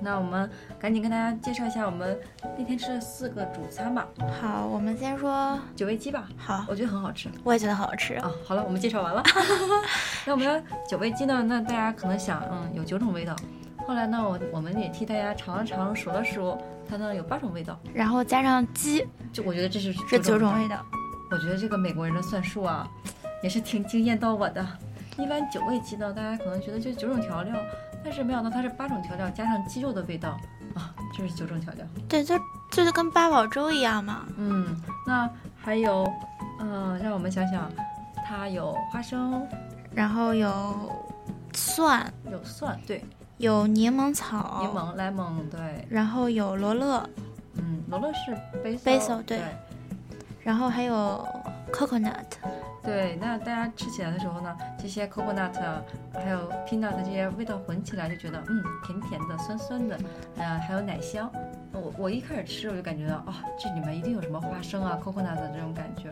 [0.00, 2.18] 那我们赶紧跟大家介绍一下我们
[2.56, 4.08] 那天吃的四个主餐吧。
[4.40, 6.26] 好，我们先说九味鸡吧。
[6.38, 7.28] 好，我觉得很好吃。
[7.44, 8.30] 我也觉得好吃啊。
[8.42, 9.22] 好了，我们介绍完了。
[10.24, 11.42] 那我们的九味鸡呢？
[11.42, 13.36] 那大家可能想，嗯，有九种味道。
[13.86, 16.56] 后来呢，我我们也替大家尝了尝，数了数，
[16.88, 17.78] 它呢有八种味道。
[17.92, 20.82] 然后加上鸡，就我觉得这是这九种味道。
[21.30, 22.86] 我觉得这个美国人的算术啊，
[23.42, 24.66] 也是挺惊艳到我的。
[25.18, 27.54] 一般九味鸡呢，大家可能觉得就九种调料，
[28.02, 30.38] 但是没想到它是八种调料加上鸡肉的味道
[30.74, 31.84] 啊，这是九种调料。
[32.08, 32.34] 对，就
[32.70, 34.26] 就是跟八宝粥一样嘛。
[34.38, 35.28] 嗯，那
[35.60, 36.10] 还有，
[36.60, 37.70] 嗯、让我们想想，
[38.26, 39.46] 它有花生，
[39.94, 40.74] 然后有
[41.52, 43.04] 蒜，有蒜，对，
[43.36, 47.06] 有柠檬草，柠檬、lemon，对，然后有罗勒，
[47.56, 49.36] 嗯，罗勒是 basil，basil 对。
[49.36, 49.44] 对，
[50.40, 51.24] 然后还有
[51.70, 52.24] coconut。
[52.82, 55.80] 对，那大家吃起来的时候呢，这些 coconut 啊，
[56.14, 59.96] 还有 peanut 这些味道混起来，就觉得嗯，甜甜的、酸酸的，
[60.36, 61.30] 呃，还有奶香。
[61.72, 66.10] 我我一开始吃我就感觉到哦、这里面一定有什么花生啊、coconut 的这种感觉。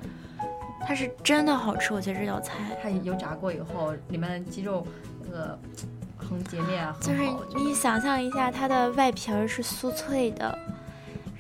[0.87, 2.55] 它是真的好吃，我觉得这道菜。
[2.83, 4.87] 它油炸过以后，里面的鸡肉
[5.25, 5.59] 那个
[6.17, 7.21] 横截面啊，就是
[7.57, 10.57] 你想象一下，它的外皮儿是酥脆的，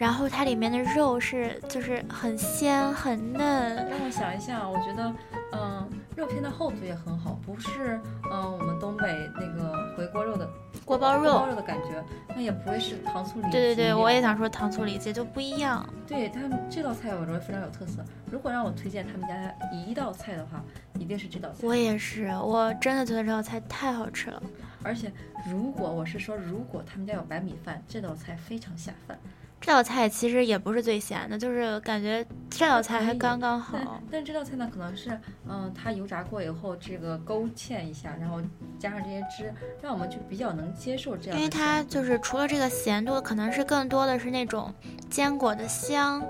[0.00, 3.76] 然后它里面的肉是就是很鲜很嫩。
[3.76, 5.12] 让我想一下，我觉得，
[5.52, 5.86] 嗯，
[6.16, 8.00] 肉片的厚度也很好，不是，
[8.32, 10.48] 嗯，我们东北那个回锅肉的
[10.86, 12.02] 锅包肉锅包肉的感觉，
[12.34, 13.50] 那也不会是糖醋里脊。
[13.50, 15.86] 对对对，我也想说糖醋里脊就不一样。
[16.06, 18.02] 对他们这道菜，我认为非常有特色。
[18.32, 20.64] 如果让我推荐他们家一道菜的话，
[20.98, 21.58] 一定是这道菜。
[21.60, 24.42] 我也是，我真的觉得这道菜太好吃了。
[24.82, 25.12] 而且，
[25.46, 29.18] 如果我是说，如果他们家有白米饭，这道菜非常下饭。
[29.60, 33.76] 这道菜其实也不是最咸的，就是感觉这道菜还刚刚好。
[33.76, 35.10] 但 但这道菜呢，可能是，
[35.46, 38.40] 嗯，它油炸过以后，这个勾芡一下，然后
[38.78, 39.52] 加上这些汁，
[39.82, 41.38] 让我们就比较能接受这样。
[41.38, 44.72] 因为它就是除了这个咸度，可能是更多的是那种
[45.10, 46.22] 坚果的香，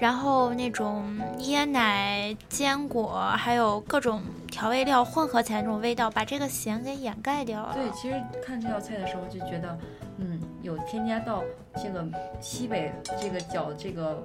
[0.00, 1.04] 然后那种
[1.38, 4.20] 椰奶、坚果，还有各种
[4.50, 7.74] 调味料混合起来那种味道，把这个咸给掩盖掉了。
[7.74, 9.78] 对，其实看这道菜的时候就觉得，
[10.18, 11.42] 嗯，有添加到
[11.76, 12.06] 这个
[12.40, 14.24] 西北这个角这个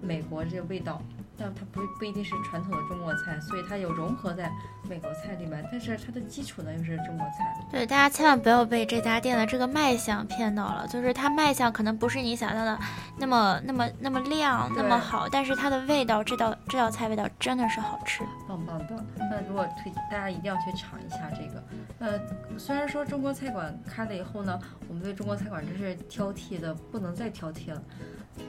[0.00, 1.02] 美国这个味道，
[1.36, 4.50] 但它不不一定是传统的中国菜，所以它有融合在
[4.88, 7.56] 美国菜里面，但是它的基础呢又是中国菜。
[7.70, 12.78] 对，大家千万不要被这家店的这个卖相骗到了，就是它卖相可能不是你想象的
[13.18, 19.04] 那么那么那么亮那么好，但是它的味道，这道这道菜味道真的是好吃，棒棒的。
[19.16, 21.62] 那如果推大家一定要去尝一下这个。
[21.98, 22.20] 呃，
[22.58, 24.58] 虽然说中国菜馆开了以后呢，
[24.88, 27.82] 我们对中国菜馆真是挑剔的不能再挑剔了。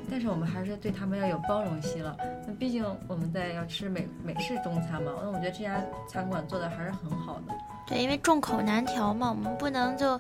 [0.09, 2.15] 但是我们还是对他们要有包容心了。
[2.47, 7.53] 那毕竟我们在要吃美美式中餐嘛，那我觉得这家餐馆做的还是很好的。
[7.85, 10.17] 对，因为众口难调嘛，我们不能就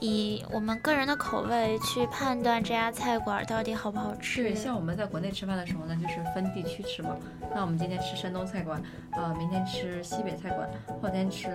[0.00, 4.42] 以我们个人的口味去判断这家菜馆到底好不好吃。
[4.42, 7.16] 对，像我们在国内吃饭的时候呢，就是分地区吃嘛。
[7.54, 10.68] 那我们今天吃山东菜馆，呃，明天吃西北菜馆，
[11.00, 11.48] 后天吃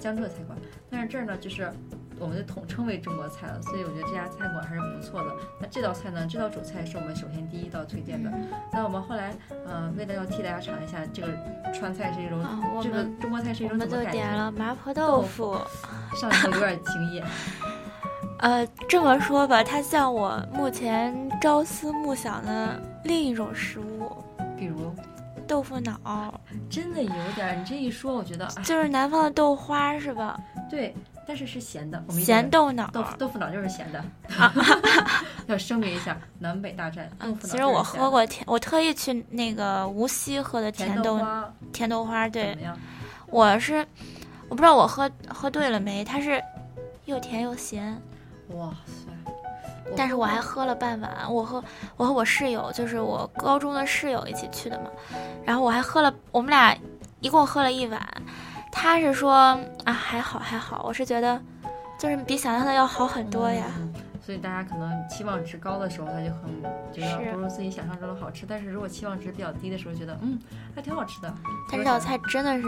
[0.00, 0.58] 江浙菜馆。
[0.90, 1.70] 但是这儿呢，就是
[2.20, 5.30] 我们就统称为中国菜了，所以我觉得这家菜馆还是不错的。
[5.60, 8.30] 那这道菜呢，这道主菜是我们首先第一道推荐的。
[8.72, 9.34] 那我们后来，
[9.66, 11.28] 呃，为了要替大家尝一下这个
[11.72, 12.42] 川菜是一种，
[12.82, 14.06] 这个中国菜是一种怎么感觉？
[14.06, 15.56] 我们就点了麻婆豆腐，
[16.16, 17.24] 上来有点惊艳。
[18.40, 24.12] 呃，这么说吧，它像我目前朝思暮想的另一种食物，
[24.56, 24.94] 比如
[25.46, 26.32] 豆腐脑，
[26.70, 27.60] 真的有点。
[27.60, 30.38] 你这一说，我觉得就是南方的豆花是吧？
[30.70, 30.94] 对，
[31.28, 32.02] 但是是咸的。
[32.08, 34.02] 咸豆脑，豆腐豆腐脑就是咸的。
[35.46, 37.06] 要声明一下，南北大战。
[37.18, 37.52] 豆腐脑。
[37.52, 42.26] 其实我喝过甜，我特意去那个无锡喝的甜豆花，甜豆花。
[42.26, 42.56] 对？
[43.26, 43.86] 我是
[44.48, 46.42] 我不知道我喝喝对了没，它是
[47.04, 48.00] 又甜又咸。
[48.54, 49.12] 哇塞！
[49.94, 51.30] 但是我还喝了半碗。
[51.30, 51.62] 我和
[51.98, 54.88] 我和我室友，就是我高中的室友一起去的嘛。
[55.44, 56.74] 然后我还喝了，我们俩
[57.20, 58.00] 一共喝了一碗。
[58.70, 59.32] 他是说
[59.84, 61.40] 啊还好还好，我是觉得
[61.98, 63.64] 就是比想象的要好很多呀。
[64.20, 66.62] 所以大家可能期望值高的时候，他就很
[66.92, 68.44] 觉得不如自己想象中的好吃。
[68.46, 70.38] 但是如果期望值比较低的时候，觉得嗯
[70.76, 71.34] 还挺好吃的。
[71.70, 72.64] 但这道菜真的是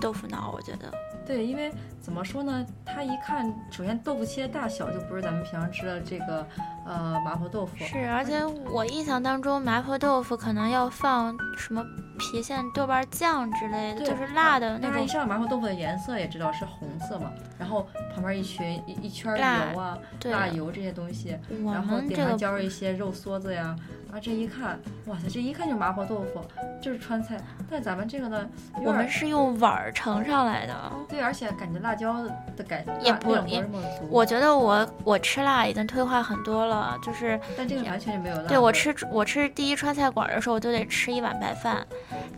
[0.00, 0.90] 豆腐脑，我觉得。
[1.26, 1.70] 对，因为
[2.00, 2.64] 怎么说呢？
[2.86, 6.46] 它一看，首先豆腐切的大小就不是咱们平常吃的这个，
[6.86, 7.72] 呃，麻婆豆腐。
[7.78, 11.84] 是，而且我印象当中，麻婆豆腐可能要放什么
[12.18, 15.02] 郫县豆瓣酱之类的，就是辣的那种。
[15.02, 23.74] 一上麻婆豆腐的颜色也知道是红色嘛，然后旁边一群一一圈油啊，辣油这些东西，然后顶上浇着一些肉梭子呀。
[24.12, 26.40] 啊，这一看，哇塞，这一看就麻婆豆腐，
[26.80, 27.36] 就是川菜。
[27.68, 28.48] 但咱们这个呢，
[28.80, 30.92] 我们是用碗儿盛上来的。
[31.08, 32.22] 对，而且感觉辣椒
[32.56, 33.66] 的感也不也，
[34.08, 37.38] 我觉得我我吃辣已经退化很多了，就是。
[37.56, 38.48] 但这个完全就没有辣。
[38.48, 41.86] 对我吃我吃第一川菜馆的时候，我都得吃一碗白饭，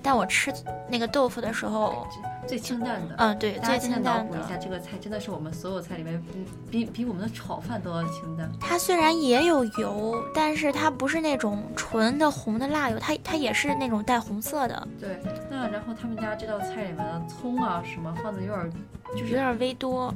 [0.03, 0.53] 但我吃
[0.89, 2.07] 那个豆腐的时候。
[2.47, 4.11] 最清淡的，嗯，对，最清淡的。
[4.11, 6.23] 脑补一下，这个菜真的是我们所有菜里面
[6.71, 8.49] 比比我们的炒饭都要清淡。
[8.61, 14.89] 它虽然也有油，但是它不是那种纯的红的辣油，它它也是那种带红色的。
[15.01, 15.19] 对，
[15.51, 18.73] 那然后他们家这道菜里面的葱啊什么放的有点，
[19.17, 20.15] 就是有点微多。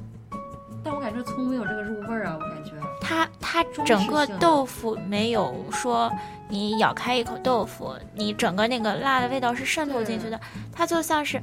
[0.82, 2.72] 但我感觉葱没有这个入味儿啊，我感觉。
[3.00, 6.10] 它它整个豆腐没有说
[6.48, 10.40] 你咬开一口豆腐，你整个那个辣的味道是渗透进去的，
[10.72, 11.40] 它就像是。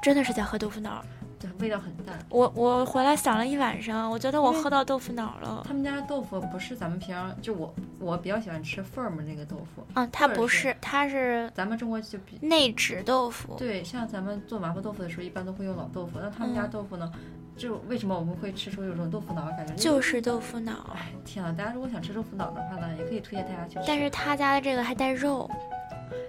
[0.00, 1.04] 真的是在喝豆腐脑，
[1.40, 2.16] 对，味道很淡。
[2.28, 5.64] 我我回来想了一晚上，我觉得我喝到豆腐脑了。
[5.66, 9.84] 他们家的豆腐不是咱们平常就我我比较喜欢吃 firm 那个豆腐。
[9.94, 13.56] 嗯，它不是，它是咱们中国就比内酯豆腐。
[13.58, 16.20] 对，像咱们做麻婆豆腐的时候，一般都会用老豆腐。
[16.22, 17.12] 那他们家豆腐呢？
[17.58, 19.74] 就为什么我们会吃出有种豆腐脑的感觉？
[19.74, 20.94] 就是豆腐脑。
[20.94, 23.84] 哎，天啊，大家如果想吃豆腐脑的话呢，也可以推荐大家去吃。
[23.86, 25.50] 但是他家的这个还带肉。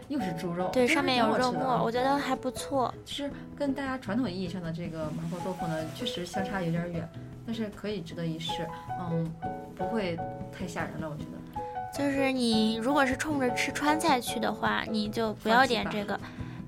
[0.09, 2.91] 又是猪肉，对，上面有肉末，我觉得还不错。
[3.05, 7.07] 其实跟大家传统意义上的这个麻婆豆腐呢，确实相差有点远，
[7.45, 8.67] 但是可以值得一试。
[8.99, 9.31] 嗯，
[9.75, 10.17] 不会
[10.51, 11.61] 太吓人了，我觉得。
[11.95, 16.19] 就是你如果是冲着吃川菜去的话，你就不要点这个。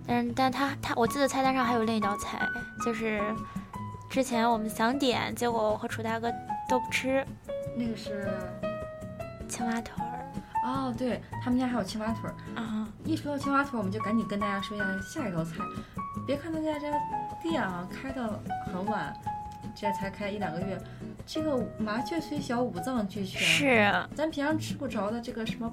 [0.05, 2.39] 嗯，但他他，我记得菜单上还有另一道菜，
[2.86, 3.20] 就是
[4.12, 6.30] 之前我们想点，结果我和楚大哥
[6.68, 7.26] 都不吃。
[7.78, 8.30] 那个是
[9.47, 10.30] 青蛙腿儿。
[10.66, 12.86] 哦，对他们家还有青蛙腿儿啊！
[13.05, 15.64] 一说到青蛙腿儿，我们就赶紧跟大家说一下下一道菜。
[16.28, 16.91] 别看他家这
[17.41, 19.16] 店啊开的很晚，
[19.74, 20.78] 这才开一两个月，
[21.26, 23.41] 这个麻雀虽小五脏俱全。
[23.41, 25.72] 是，咱平常吃不着的这个什么，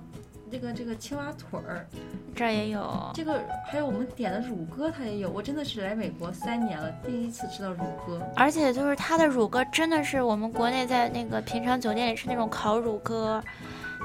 [0.50, 1.86] 这个这个青蛙腿儿，
[2.34, 3.10] 这儿也有。
[3.14, 5.30] 这个还有我们点的乳鸽，它也有。
[5.30, 8.20] 我真的是来美国三年了，第一次吃到乳鸽。
[8.36, 13.42] 而且就是它的乳鸽真的是我们国内在那个平常酒店里吃那种烤乳鸽，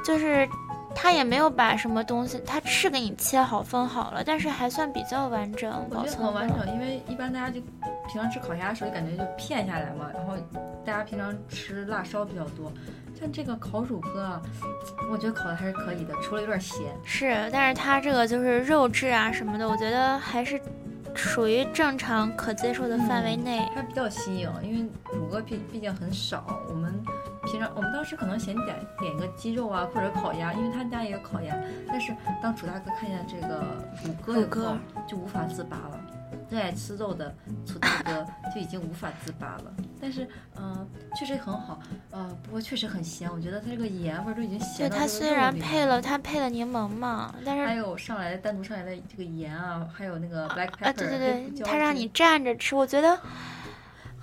[0.05, 0.47] 就是。
[0.95, 6.71] 它也没有把什么东西，它是给你切好分好了，但是还算比较完整，保存很完整。
[6.71, 7.59] 因为一般大家就
[8.07, 10.11] 平常吃烤鸭的时候，就感觉就片下来嘛。
[10.13, 10.33] 然后
[10.85, 12.71] 大家平常吃辣烧比较多，
[13.23, 14.41] 像这个烤乳鸽啊，
[15.09, 16.93] 我觉得烤的还是可以的，除了有点咸。
[17.05, 20.59] 是，但是它这个就是肉质啊什么的，我觉得还是
[21.15, 23.65] 属于正常可接受的范围内。
[23.73, 26.93] 它比较新颖，因为乳鸽毕毕竟很少，我们。
[27.45, 31.55] 平常我们当时可能想点点个鸡肉啊，或者烤鸭，因为他家也有烤鸭。
[31.87, 33.63] 但是当楚大哥看见这个
[34.03, 35.99] 乳鸽以后，就无法自拔了。
[36.53, 37.33] 热爱吃肉的
[37.65, 38.23] 楚大哥
[38.53, 39.73] 就已经无法自拔了。
[39.99, 41.79] 但是，嗯，确实很好，
[42.11, 43.27] 呃，不过确实很咸。
[43.31, 50.85] 我觉得它这个盐味都已经咸到对，它虽然配了它配了柠檬嘛，但是还有上来单独上来的这个盐啊，还有那个 black pepper。
[50.85, 53.19] 啊，对对对，它让你蘸着吃，我觉得。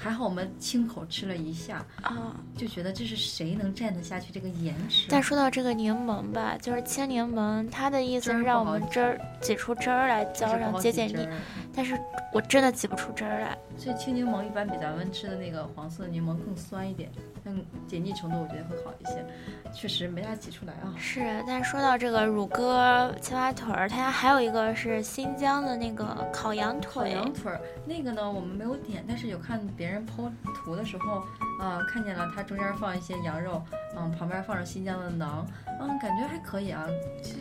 [0.02, 5.06] 还好我们亲口吃了一下啊，就觉得这是谁能蘸得下去这个盐吃？
[5.10, 11.28] 但说到这个柠檬吧，就是青柠檬，它的意思是让我们汁儿挤出汁儿来浇上解解腻，
[11.74, 11.98] 但是
[12.32, 13.56] 我真的挤不出汁儿来。
[13.76, 17.10] 所以青柠檬一般比咱们吃的那个黄色的柠檬更酸一点，
[17.44, 19.24] 嗯，解腻程度我觉得会好一些。
[19.72, 20.92] 确实没啥挤出来啊。
[20.98, 26.92] 是，但是说到这个乳鸽、青蛙腿儿，它家还有一个是新疆的那个烤羊腿。
[26.92, 31.22] 烤羊腿儿那个呢，我们没有点，但是有看别人剖图的时候，
[31.60, 33.62] 呃，看见了它中间放一些羊肉，
[33.96, 35.44] 嗯，旁边放着新疆的馕，
[35.80, 36.86] 嗯，感觉还可以啊。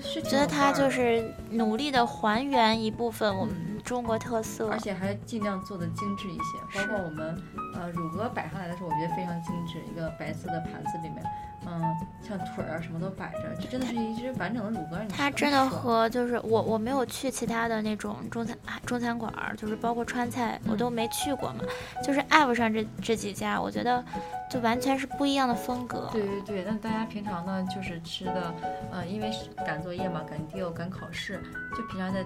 [0.02, 6.80] 是觉得他就是努力的还原一部分我们中国特色，而且还尽量做的精致一些。
[6.80, 7.42] 包括我们
[7.76, 11.24] 呃乳鸽摆上来的时候，我觉得非常精致，一个白色的盘子里面。
[11.72, 11.95] 嗯，
[12.28, 14.97] 像腿儿啊什么都摆着，这真的是一只完整的乳鸽。
[15.07, 21.57] 它真的和就是我我没有去其他的那种中餐中餐馆，就是包括川菜我都没去过嘛。
[22.03, 24.03] 就是 app 上这这几家，我觉得
[24.49, 26.09] 就完全是不一样的风格。
[26.11, 28.53] 对对对，那大家平常呢就是吃的，
[28.91, 29.32] 呃，因为
[29.65, 31.39] 赶作业嘛，赶 deal 赶考试，
[31.78, 32.26] 就平常在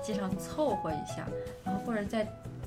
[0.00, 1.26] 街上凑合一下，
[1.64, 2.24] 然后或者在。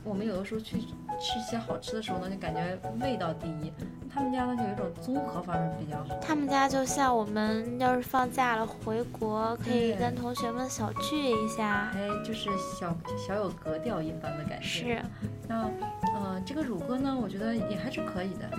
[0.07, 0.79] 我们有的时候去
[1.19, 3.71] 吃一些好吃的时候呢，就感觉味道第一。
[4.09, 6.19] 他们家呢就有一种综合方面比较好。
[6.21, 12.49] 他们家就像我们要是放假了回国，可以跟同学们小聚一下，哎，就是
[12.79, 12.95] 小
[13.27, 14.65] 小有格调一般的感觉。
[14.65, 15.01] 是。
[15.47, 15.69] 那
[16.15, 18.49] 呃，这个乳鸽呢，我觉得也还是可以的。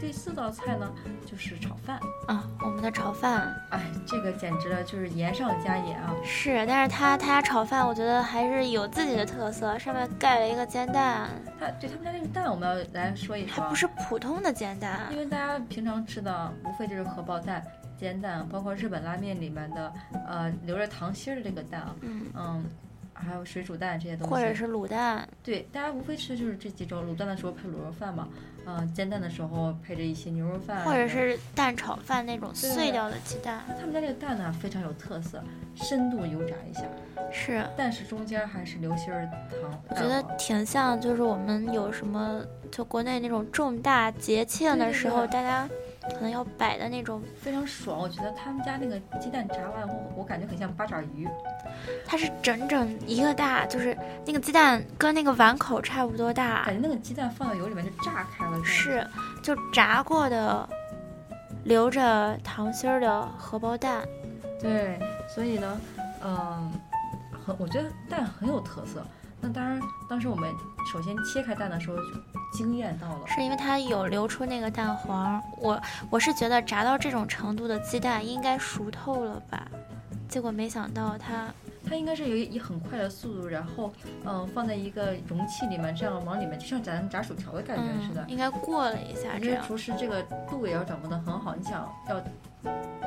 [0.00, 0.90] 第四道菜呢，
[1.24, 6.14] 就是炒饭啊，我们的炒饭，哎，这个简直了，就是盐上加盐啊。
[6.24, 11.28] 是，但是他他家炒饭，我觉得还是有自己的特色，上面盖了一个煎蛋。
[11.58, 17.64] 他对他们家那个蛋，我们要来说一说，它不是普通的煎蛋，因为大家平常吃的无非就是荷包蛋、
[17.98, 19.92] 煎蛋，包括日本拉面里面的
[20.26, 22.64] 呃留着糖心儿的这个蛋啊，嗯嗯。
[23.18, 25.28] 还有水煮蛋这些东西，或者是卤蛋。
[25.42, 27.04] 对，大家无非吃的就是这几种。
[27.06, 28.28] 卤蛋的时候配卤肉饭嘛，
[28.66, 33.62] 嗯，煎蛋的时候配着一些牛肉饭，或者是蛋炒饭那种碎掉的鸡蛋。
[33.78, 35.42] 他们家这个蛋呢非常有特色，
[35.74, 36.82] 深度油炸一下，
[37.32, 39.82] 是，但是中间还是流心儿糖。
[39.88, 45.68] 我觉得挺像，就是我们有什么就国内那种重大节庆的时候，大家。
[46.14, 51.28] 可能要摆的那种非常爽，我觉得他们家那个鸡蛋炸完后，我感觉很像八爪鱼。
[52.06, 58.64] 它是整整一个大，就是那个鸡蛋跟那个碗口差不多大，感觉那个鸡蛋放到油里面就炸开了。
[58.64, 59.06] 是，
[59.42, 60.68] 就炸过的，
[61.64, 64.06] 留着糖心儿的荷包蛋。
[64.60, 64.98] 对，
[65.28, 65.80] 所以呢，
[66.24, 66.72] 嗯，
[67.44, 69.04] 很，我觉得蛋很有特色。
[69.40, 69.78] 那当然，
[70.08, 70.50] 当时我们
[70.90, 72.02] 首先切开蛋的时候就
[72.52, 75.42] 惊艳到了，是因为它有流出那个蛋黄。
[75.58, 75.80] 我
[76.10, 79.66] 我是觉得炸到这种程度的鸡蛋应该熟透了吧，
[80.28, 81.52] 结果没想到它
[81.88, 83.92] 它应该是有以很快的速度，然后
[84.24, 89.38] 嗯放在一个容器里面，这样往里面就像咱炸薯条的感觉似的，应该过了一下。
[89.38, 91.72] 这样厨师这个度也要掌握的很好，你想
[92.08, 92.22] 要。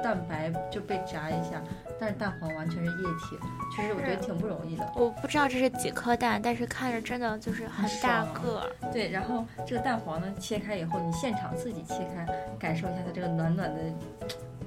[0.03, 1.61] 蛋白就被炸一下，
[1.99, 3.37] 但是蛋黄完全是液体，
[3.75, 4.91] 其实我觉得挺不容易的。
[4.95, 8.69] 我不知道这是几颗蛋，但是看着真的就是很大个。
[8.93, 12.25] 对，然后这个蛋黄呢，切开以后，你现场自己切开，
[12.57, 13.79] 感受一下它这个暖暖的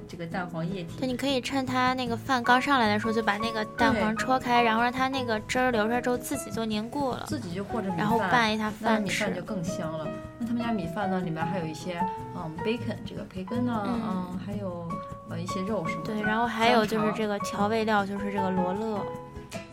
[0.07, 0.99] 这个蛋黄液体。
[0.99, 10.07] 对，你可以趁它那个饭刚上来的时候，就把那个蛋黄戳开，然后让它那个汁儿流出来之后，自己就凝固了，自己就和着米饭，然后拌一下饭米饭就更香了。
[10.43, 14.89] 那他们家米饭呢，里面还有一些嗯 bacon 这个培根呢，嗯，还有。
[15.31, 16.13] 呃，一些肉什么的。
[16.13, 19.01] 对，然后还有就是这个调味料，就是这个罗勒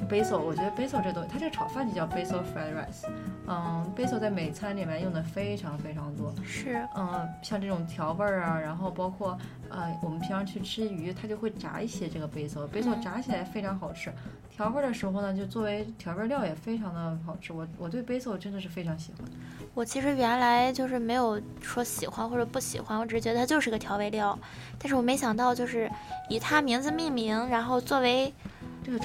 [0.10, 0.38] ，basil。
[0.38, 3.08] 我觉得 basil 这东西，它这个炒饭就叫 basil fried rice。
[3.48, 6.34] 嗯，basil 在美餐里面用的非常非常多。
[6.44, 9.38] 是，嗯，像这种调味儿啊，然后包括
[9.70, 12.68] 呃，我们平常去吃鱼，它就会炸一些这个 basil。
[12.70, 14.12] basil 炸起来非常好吃，
[14.52, 17.52] 调味儿的时候呢，就作为调味料也非常的好吃。
[17.54, 19.28] 我我对 basil 真的是非常喜欢。
[19.74, 24.38] 我其实原来就是没有说喜欢或者不喜欢，我只是觉得它就是个调味料。
[24.78, 25.90] 但是我没想到，就是
[26.28, 28.34] 以它名字命名，然后作为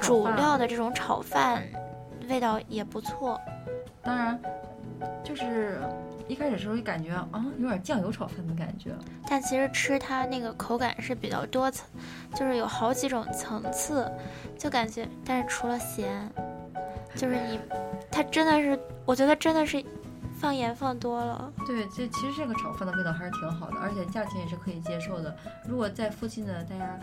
[0.00, 1.62] 主料的这种炒饭，
[2.28, 3.40] 味道也不错。
[4.02, 4.40] 当然，
[5.22, 5.80] 就是
[6.28, 8.90] 一开始时候就感觉啊，有点酱油炒饭的感觉。
[9.28, 11.86] 但其实吃它那个口感是比较多层，
[12.34, 14.10] 就是有好几种层次，
[14.58, 15.08] 就感觉。
[15.24, 16.30] 但是除了咸，
[17.14, 17.58] 就是你，
[18.10, 19.84] 它真的是，我觉得真的是。
[20.44, 25.34] 放盐放多了，对，这其实这个炒饭的味道还是挺好的，而且价钱也是可以接受的。
[25.66, 26.98] 如果在附近的大家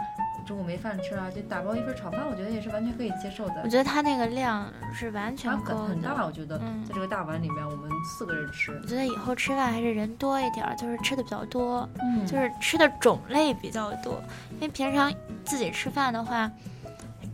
[0.45, 3.61] 中午没饭吃啊，就打包一份炒饭，我觉得也是完全可以接受的。
[3.63, 8.79] 我觉得它那个量是完全够很大，我觉得在这个大碗里面，我们四个人吃。
[8.79, 14.21] 我觉得以后吃饭还是人多一点，就是吃的比较多，嗯，就是吃的种类比较多。
[14.51, 15.11] 因为平常
[15.43, 16.51] 自己吃饭的话，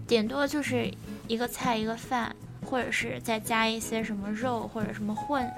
[0.07, 0.89] 顶多就是
[1.27, 2.33] 一个菜一个饭。
[2.69, 5.49] 或者是再加一些什么肉或者什么混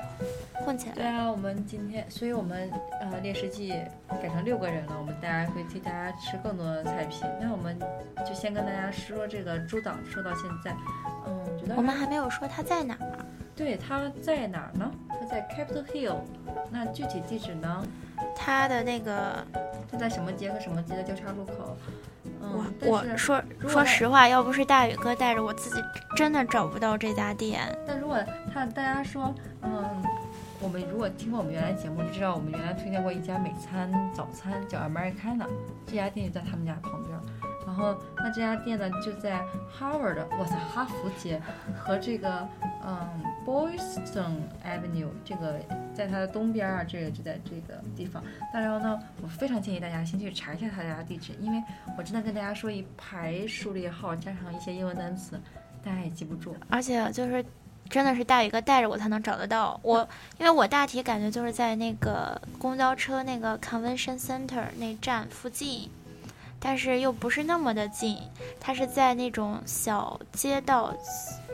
[0.63, 0.95] 混起来。
[0.95, 3.73] 对啊，我们今天，所以我们呃猎食季
[4.21, 7.21] 改成六个人了，我们大家会替大家吃更多的菜品。
[7.41, 7.77] 那我们
[8.27, 10.75] 就先跟大家说这个猪档，说到现在，
[11.25, 13.25] 嗯，觉得我们还没有说它在哪儿。
[13.55, 14.89] 对，它在哪儿呢？
[15.09, 16.17] 它在 Capitol Hill。
[16.71, 17.83] 那具体地址呢？
[18.35, 19.45] 它的那个
[19.91, 21.77] 它在什么街和什么街的交叉路口？
[22.41, 25.81] 我我说说实话，要不是大宇哥带着我，自己
[26.15, 27.61] 真的找不到这家店。
[27.85, 28.17] 但如果
[28.53, 30.03] 他大家说，嗯，
[30.59, 35.45] 我们如果听过我们原来节目，就知道我们原来推荐过一家美餐早餐叫 Americana，
[35.85, 37.18] 这家店就在他们家旁边。
[37.69, 39.39] 然后那这家店呢就在
[39.71, 41.39] Harvard，哇塞，哈佛街
[41.77, 42.47] 和这个
[42.83, 43.07] 嗯
[43.45, 45.59] boyston Avenue 这个
[45.93, 48.23] 在它的东边啊，这个就在这个地方。
[48.51, 51.63] 当然呢，我非常建议大家先去查一下他家地址，因为
[51.95, 55.39] 我真的跟大家说一排数列号加上一些英文单词，
[55.83, 56.55] 大家也记不住。
[56.69, 57.45] 而且就是
[57.87, 59.99] 真的是大宇哥带着我才能找得到我，
[60.39, 65.87] 因为我大体感觉就是在那个公交车那个 Convention Center 那站附近。
[66.59, 68.17] 但是又不是那么的近，
[68.59, 70.93] 它是在那种小街道、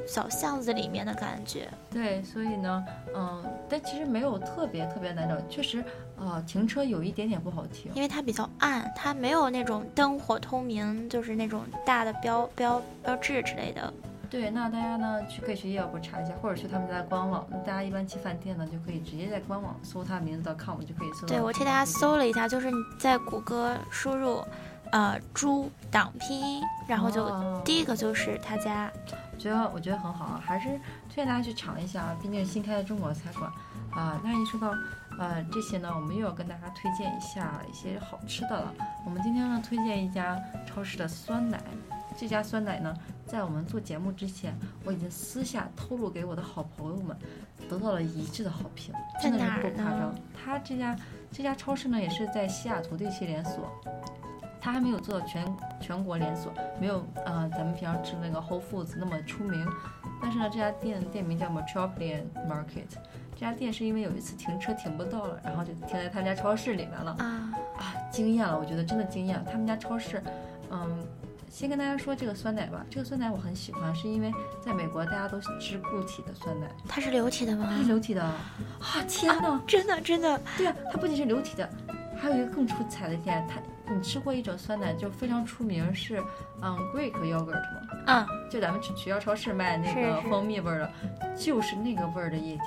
[0.07, 1.69] 小巷子里面的感觉。
[1.91, 2.83] 对，所以呢，
[3.15, 5.83] 嗯，但其实没有特别特别难找，确实，
[6.17, 13.93] 呃，停车有一点点不好停，因为它比较暗，它没有那种灯火通明，就是那种大的标标标志之类的。
[14.27, 17.47] 对，那大家呢去可以去药部查一下，或者去他们家的官网。
[17.63, 21.27] 大家一般去饭店呢，就可以直接在官网搜他名字的 com 就可以搜到。
[21.27, 24.43] 对，我替大家搜了一下，就是你在谷歌输入。
[24.91, 28.91] 呃，猪党拼音，然后就第一个就是他家，
[29.33, 30.69] 我觉得我觉得很好啊，还是
[31.09, 33.51] 推荐大家去尝一下，毕竟新开的中国菜馆
[33.91, 34.21] 啊。
[34.23, 34.73] 那一说到
[35.19, 38.73] 呃这些呢，我们又要跟大家推荐一下一些好吃的了。
[39.05, 41.59] 我们今天呢推荐一家超市的酸奶，
[42.17, 47.17] 这家酸奶呢，在我们做节目之前，我已经私下透露给我的好朋友们，
[47.69, 50.15] 得到了一致的好评，真的是不夸张。
[50.33, 50.95] 他这家
[51.31, 53.69] 这家超市呢，也是在西雅图地区连锁。
[54.65, 56.51] 它还没有做到全全国连锁，
[56.81, 59.63] 没有呃咱们平常吃那个 Whole Foods 那么出名。
[60.19, 62.97] 但是呢，这家店店名叫 Metropolitan Market。
[63.35, 67.15] 这家店是因为有一次停车停不到了，然后就停在他家超市里面了。
[67.19, 68.57] 啊啊，惊艳了！
[68.57, 69.39] 我觉得真的惊艳。
[69.51, 70.19] 他们家超市，
[70.71, 71.05] 嗯，
[71.47, 72.83] 先跟大家说这个酸奶吧。
[72.89, 74.33] 这个酸奶我很喜欢，是因为
[74.65, 76.67] 在美国大家都吃固体的酸奶。
[76.87, 77.67] 它是流体的吗？
[77.69, 78.23] 它是流体的。
[78.23, 78.35] 啊
[79.07, 79.61] 天哪！
[79.67, 80.41] 真的真的。
[80.57, 81.69] 对啊，它不仅是流体的，
[82.17, 83.61] 还有一个更出彩的一点，它。
[83.87, 86.21] 你吃过一种酸奶，就非常出名，是
[86.61, 88.03] 嗯 Greek yogurt 吗？
[88.07, 90.91] 嗯，就咱们去学校超市卖那个蜂蜜味儿的，
[91.35, 92.61] 就是那个味儿的液体。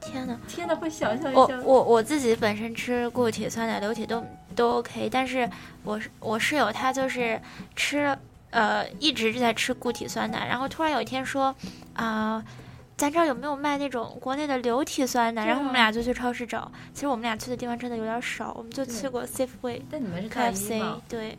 [0.00, 1.60] 天哪，天哪，会想象一下。
[1.64, 4.24] 我我我自己本身吃固体酸奶、流体都
[4.54, 5.48] 都 OK，但是
[5.82, 7.40] 我我室友他就是
[7.74, 8.16] 吃
[8.50, 11.54] 呃一直是在吃固体酸奶，然后突然有一天说
[11.94, 12.42] 啊。
[13.02, 15.44] 咱这儿有没有卖那种国内的流体酸奶？
[15.44, 16.70] 然后我们俩就去超市找。
[16.94, 19.82] 其实我们俩去的地方真的有点少，我们就去过 Safeway。
[19.90, 21.36] 但你们是 KFC，对，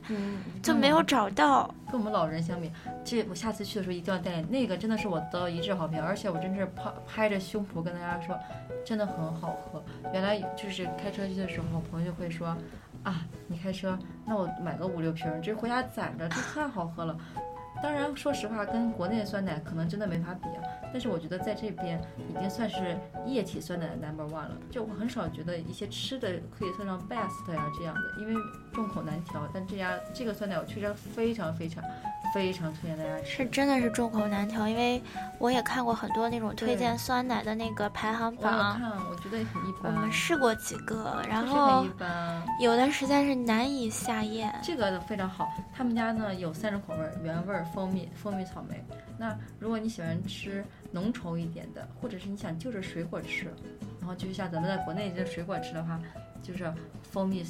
[0.61, 1.74] 就没有找到。
[1.89, 2.70] 跟我们老人相比，
[3.05, 8.38] 这我下次去的时候一定要带那个，真的是我得到一致好评，而且我真是拍拍着胸脯跟大家说，
[8.84, 9.82] 真的很好喝。
[10.11, 12.47] 原来就是开车去的时候，朋友就会说，
[13.03, 17.18] 啊，你开车，那我买个五六瓶，这回家攒着，这太好喝了。
[17.82, 20.64] 当然，说实话，跟国内的酸奶可能真的没法比啊。
[20.94, 24.52] 但是我觉得在这边已经算是液体酸奶的 number one 了。
[24.72, 28.34] 就我很少觉得一些吃的可以算上 best 呀这样的，因为
[28.72, 29.41] 众口难调。
[29.54, 31.84] 但这家这个酸奶我确实非常非常。
[32.34, 35.00] 非常推荐大家吃，是真的是众口难调，因为
[35.38, 39.94] 我也看过很多那种推荐酸奶的那个排行榜，看我觉得也很一般。
[39.94, 41.86] 我们试过几个，然后
[42.60, 44.52] 有的实在是难以下咽。
[44.64, 48.84] 这个非常好，他们家呢有三种口味：原味、蜂蜜、蜂蜜草莓。
[49.20, 53.48] 那如果你喜欢吃浓稠一点的，或者是你想就着水果吃，
[54.00, 56.00] 然后就像咱们在国内这水果吃的话，
[56.41, 56.72] 就是
[57.12, 57.46] 蜂蜜。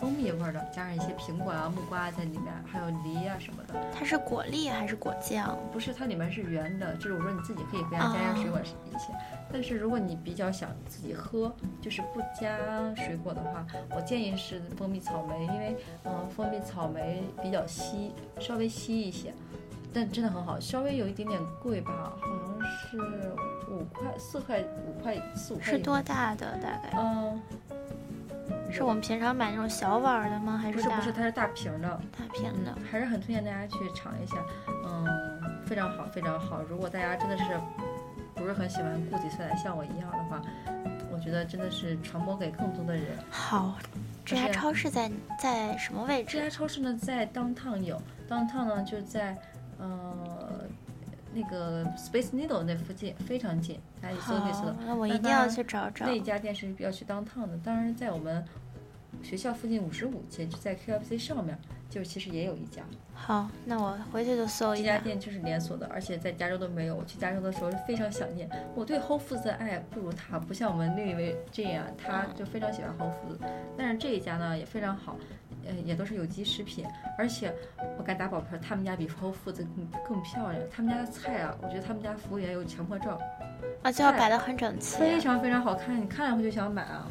[0.00, 3.74] 蜂蜜味的，加上一些苹果啊、木瓜在里面，还有梨啊什么的。
[3.96, 5.56] 它是果粒还是果酱？
[5.72, 6.96] 不是，它里面是圆的。
[6.96, 9.12] 就是我说你自己可以回家加点水果一些。
[9.52, 12.58] 但是如果你比较想自己喝，就是不加
[12.96, 13.64] 水果的话，
[13.94, 19.32] 我建议是蜂蜜草莓，因为嗯，蜂蜜草莓比较稀，稍微稀一些，
[19.92, 20.58] 但真的很好。
[20.58, 22.16] 稍微有一点点贵吧，
[22.64, 22.98] 是
[23.70, 25.64] 五块、四块、五块、四五块。
[25.66, 26.90] 是多大的大概？
[26.96, 27.40] 嗯。
[28.70, 30.58] 是我们平常买那种小碗的吗？
[30.58, 31.88] 还是不是不是，它是大瓶的。
[32.18, 34.36] 大瓶的，还是很推荐大家去尝一下，
[34.84, 35.06] 嗯，
[35.64, 36.60] 非常好，非常好。
[36.68, 37.44] 如果大家真的是
[38.34, 40.42] 不是很喜欢固体酸奶，像我一样的话，
[41.12, 43.16] 我觉得真的是传播给更多的人。
[43.30, 43.78] 好，
[44.24, 45.08] 这家超市在
[45.40, 46.36] 在什么位置？
[46.36, 49.38] 这家超市呢，在 downtown 有，downtown 呢就在
[49.78, 50.63] 呃
[51.34, 54.76] 那个 Space Needle 那附近非常近，大家一搜可以搜到。
[54.86, 56.06] 那我一定要去找找。
[56.06, 58.44] 那家店是要去当趟的，当然在我们
[59.22, 61.58] 学校附近五十五街，就在 KFC 上面，
[61.90, 62.82] 就其实也有一家。
[63.14, 64.84] 好，那我回去就搜一下。
[64.84, 66.96] 这家店就是连锁的，而且在加州都没有。
[66.96, 68.48] 我去加州的时候是非常想念。
[68.74, 73.48] 我对 Whole Foods 的爱不如他，不像我们另一位这样，他就非常喜欢 Whole Foods。
[73.78, 75.16] 但是这一家呢也非常好。
[75.68, 76.86] 嗯，也都是有机食品，
[77.18, 77.54] 而且
[77.98, 80.62] 我敢打保票，他们家比 Whole Foods 更更漂亮。
[80.70, 83.18] 他们家的菜啊，我觉得他们家服务员有强迫症，
[83.82, 87.06] 啊，就要摆得很整齐，非常非常好看，你看了会就想买啊。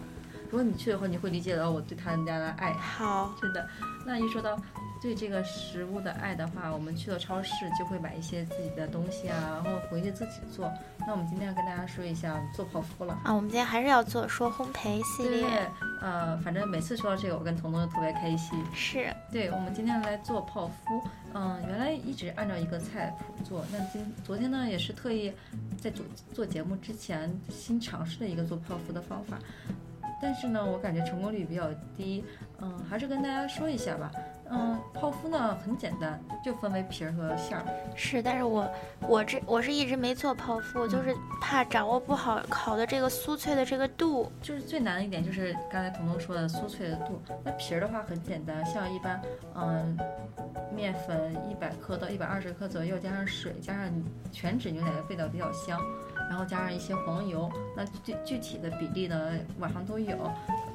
[0.50, 2.72] 如果你去的话，你会理解到我对他们家的爱。
[2.74, 3.68] 好，真的。
[4.06, 4.56] 那一说到。
[5.04, 10.72] 对这个食物的爱的话，我们去了超市就会买一些自己的东西啊，然后回去自己做。
[11.06, 15.46] 那我们今天要跟大家说一下做泡芙了啊，我们今天还是要做说烘焙系列。
[16.00, 18.58] 呃，反正每次说到这个，我跟彤彤就特别开心。
[18.74, 21.04] 是，对，我们今天来做泡芙。
[21.34, 25.34] 嗯，原来一直按照一个菜谱做，那今昨天呢也是特意
[25.82, 29.38] 在做做节目之前新尝试了一个做泡芙的方法，
[30.24, 32.24] 但是呢，我感觉成功率比较低。
[32.62, 34.10] 嗯，还是跟大家说一下吧。
[34.50, 37.66] 嗯，泡芙呢很简单，就分为皮儿和馅儿。
[37.96, 38.70] 是，但是我
[39.02, 44.32] 我这我是一直没做泡芙，就是怕掌握不好烤的这个酥脆的这个度。
[44.42, 47.22] 就是最难的一点就是刚才彤彤说的酥脆的度。
[47.44, 49.20] 那皮儿的话很简单，像一般，
[49.56, 49.98] 嗯，
[50.74, 53.92] 面粉一百克到一百二十克左右，加上水，加上
[54.32, 55.82] 全脂牛奶的味道比较香，
[56.34, 57.48] 然后加上一些黄油。
[57.78, 60.18] 那具具体的比例呢，网上都有。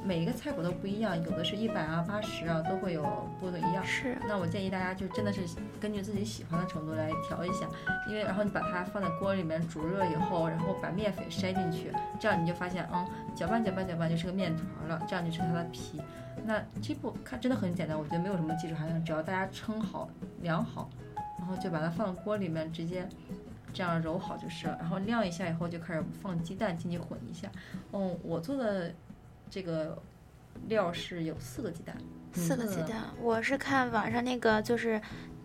[0.04, 3.02] 每一个菜谱都不一样，有的是一百啊、八十啊，都会有
[3.40, 3.84] 不一样。
[3.84, 4.16] 是。
[4.28, 5.40] 那我建议大家就真的是
[5.80, 7.66] 根据自己喜欢的程度来调一下，
[8.08, 13.04] 因为然后你把它放在锅里面煮热以后，然后把面粉筛进去，这样你就发现，嗯，
[13.34, 16.00] 搅拌搅拌搅拌就是个面团了，这样就是它的皮。
[16.46, 20.08] 那这步看真的很简单，我觉得没有什么技术含量，只要大家称好、
[20.40, 20.88] 量好，
[21.38, 23.06] 然后就把它放到锅里面直接
[23.78, 24.76] 这样揉好就是了。
[24.80, 27.48] 然后晾一下以后就开始放鸡蛋进去混一下。
[27.92, 28.92] 嗯，我做的。
[29.50, 29.96] 这个
[30.66, 31.96] 料是有四个鸡蛋，
[32.34, 33.04] 四个鸡蛋。
[33.18, 35.00] 我是看网上那个，就是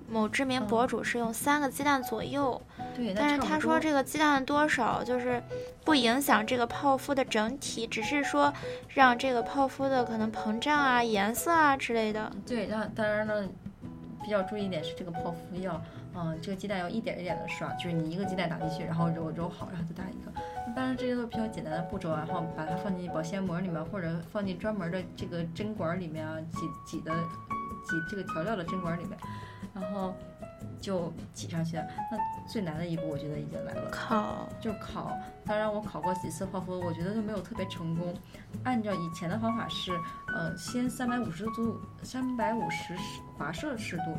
[0.09, 2.61] 某知名博主是用三个鸡蛋左右。
[2.93, 5.41] 对，但是他说这个鸡蛋多少就是
[5.85, 8.53] 不影响这个泡芙的整体，只是说
[8.89, 12.29] 让这个泡芙的可能膨胀啊、颜色啊之类的。
[12.45, 13.47] 对，那当然呢，
[14.21, 15.81] 比较注意一点是这个泡芙要。
[16.15, 20.31] 嗯，这个鸡蛋要一点一点的刷，就是你一个鸡蛋打进去，然后揉揉好，然后再打一个。
[20.75, 27.11] 当然这些都是比较简单的步骤啊，然后把它放进保鲜膜里面，或者放进专门的这个针管里面啊，挤挤的
[27.83, 29.17] 挤这个调料的针管里面，
[29.73, 30.13] 然后
[30.79, 31.77] 就挤上去。
[31.77, 35.17] 那最难的一步，我觉得已经来了，烤就烤。
[35.45, 38.13] 当然我烤过几次泡芙，我觉得都没有特别成功。
[38.63, 39.91] 按照以前的方法是，
[40.33, 42.95] 呃，先三百五十度，三百五十
[43.37, 44.15] 华摄氏度。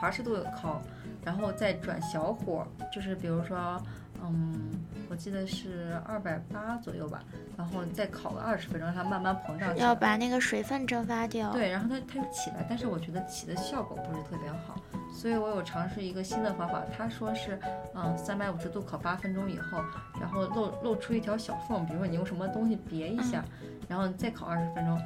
[0.00, 0.80] 华氏度烤，
[1.24, 3.80] 然后再转小火，就是比如说，
[4.22, 4.70] 嗯，
[5.10, 7.22] 我记得是二百八左右吧，
[7.56, 9.76] 然后再烤个二十分钟，让它慢慢膨胀。
[9.76, 11.52] 要把那个水分蒸发掉。
[11.52, 14.80] 对，然后它它又起来，但是我觉得起的效果不是特别好，
[15.12, 16.82] 所以我有尝试一个新的方法。
[16.96, 17.58] 他说是，
[17.94, 19.82] 嗯，三百五十度烤八分钟以后，
[20.20, 23.44] 然后露露出一条小缝，比如说你用什么东西别一下，
[23.88, 25.00] 然后再烤二十分钟。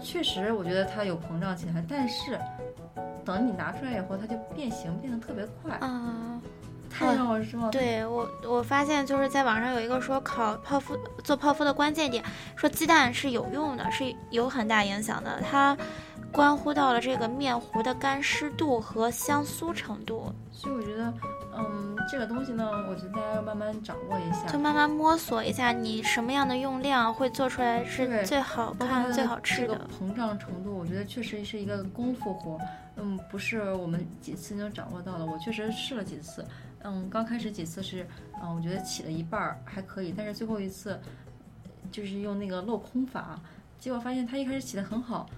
[0.00, 2.38] 确实，我觉得它有膨胀起来，但是。
[3.24, 6.40] 等你拿出来以后，它就变形变得特别快啊，
[6.90, 7.70] 太让我失望。
[7.70, 12.22] 对我，我发现就是在网上有一个说烤泡芙做泡芙的关键点，
[12.56, 15.76] 说鸡蛋是有用的，是有很大影响的，它
[16.30, 20.32] 关乎到了这个面糊的干湿度和香酥程度。
[20.50, 21.12] 所以我觉得，
[21.56, 29.74] 嗯，这个东西呢，我觉得大家要慢慢掌握一下，就慢慢摸索一下，你什么样的用量会做出来是最好看、最好吃的。
[29.98, 32.58] 膨胀程度，我觉得确实是一个功夫活。
[32.96, 35.24] 嗯，不是我们几次就掌握到了。
[35.24, 36.44] 我确实试了几次，
[36.82, 38.06] 嗯，刚开始几次是，
[38.42, 41.00] 嗯，我觉得起了一半儿还可以，但是最后一次，
[41.90, 43.40] 就是用那个镂空法，
[43.78, 45.28] 结果发现它一开始起的很好，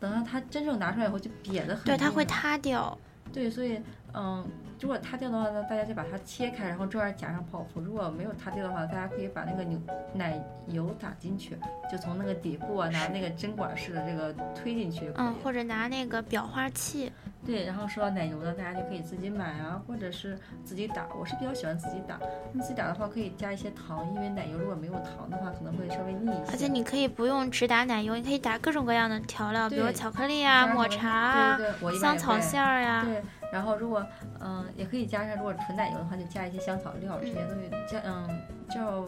[0.00, 1.84] 等到它真正拿出来以后就瘪的很。
[1.84, 2.96] 对，它会塌掉。
[3.32, 3.80] 对，所以，
[4.14, 4.44] 嗯。
[4.80, 7.80] 如果塌掉的话呢，大家就把它切开，然后中间夹上泡芙。
[7.80, 9.80] 如果没有塌掉的话，大家可以把那个牛
[10.12, 10.36] 奶
[10.66, 11.56] 油打进去，
[11.88, 15.12] 就从那个底部啊拿那个针管式的这个推进去。
[15.14, 17.12] 嗯，或者拿那个裱花器。
[17.46, 21.06] 对，然后说到奶油呢，大家就可以自己买啊，或者是自己打。
[21.16, 22.18] 我是比较喜欢自己打。
[22.52, 26.50] 你自己打的话可以加一些糖，因为奶油如果没有糖的话可能会稍微腻一些。
[26.50, 31.58] 而且你可以不用只打奶油，你可以打各种各样的调料，比如巧克力啊、抹茶啊、
[32.00, 33.04] 香草馅儿呀。
[33.04, 33.22] 对。
[33.52, 34.04] 然后如果
[34.40, 38.40] 嗯也可以加上，如果纯奶油的话就加一些香草料这些东西，加嗯
[38.70, 39.04] 叫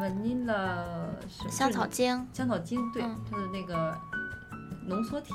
[0.00, 0.84] vanilla
[1.50, 3.94] 香草精，香草精对，它的那个
[4.86, 5.34] 浓缩体，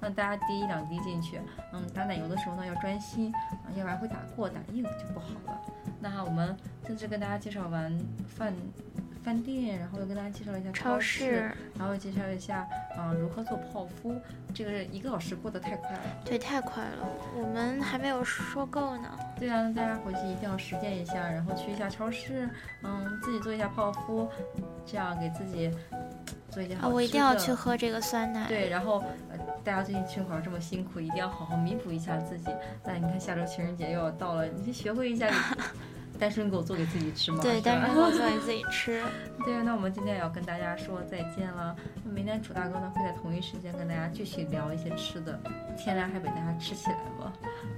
[0.00, 1.38] 让大家滴一两滴进去。
[1.74, 5.60] 嗯，打奶油的时候呢要专心啊，要不然会打过，打硬就不好了。
[6.00, 8.54] 那我们正式跟大家介绍完饭。
[9.22, 12.66] 饭店，然后又跟大家介绍了一下超市，然后介绍一下
[12.98, 14.14] 嗯如何做泡芙。
[14.54, 19.08] 这个一个小时过得太快了，对，太快了，我们还没有说够呢。
[19.38, 22.48] 对啊，大家回去一定要实践一下，然后去一下超市，
[22.82, 24.28] 嗯，自己做一下泡芙，
[24.84, 25.70] 这样给自己
[26.50, 26.94] 做一件好吃的。
[26.94, 28.46] 我一定要去喝这个酸奶。
[28.46, 32.50] 对，然后呃，大家最近春考这么辛苦，一定要好好弥补一下自己。
[32.84, 35.30] 那你看下周情人节又要到了，你先学会一下。
[36.22, 37.40] 单身狗做给自己吃吗？
[37.42, 39.02] 对，单身狗做给自己吃。
[39.44, 41.74] 对，那我们今天也要跟大家说再见了。
[42.04, 45.36] 那明天楚大哥呢会在同一时间跟大家继续聊一些吃的，
[45.76, 47.32] 天凉还被大家吃起来吧。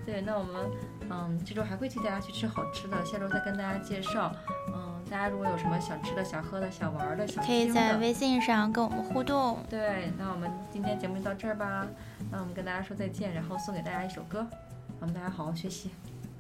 [0.04, 0.70] 对，那我们
[1.08, 4.30] 嗯这周还会替大家去吃好吃的，下周再跟大家介绍。
[4.74, 9.56] 嗯，大家如果有什么想吃的、想喝的、想玩的、想可以在微信上跟我们互动。
[9.70, 11.86] 对，那我们今天节目就到这儿吧。
[12.30, 14.46] 那我们跟大家说再见，然后送给大家一首歌，
[15.00, 15.88] 我们大家好好学习。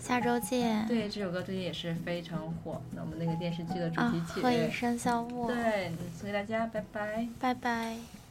[0.04, 0.86] 下周见。
[0.86, 2.78] 对，这首歌最近也是非常火。
[2.94, 5.50] 那我们那个电视剧的主题曲《何以笙箫默》。
[5.54, 8.23] 对，送给大家，拜拜，拜拜。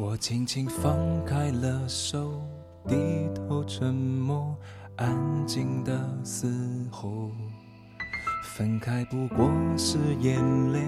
[0.00, 2.40] 我轻轻放开了手，
[2.86, 2.94] 低
[3.34, 4.56] 头沉默，
[4.94, 5.92] 安静的
[6.22, 6.48] 嘶
[6.88, 7.32] 吼。
[8.44, 10.40] 分开不过是眼
[10.72, 10.78] 泪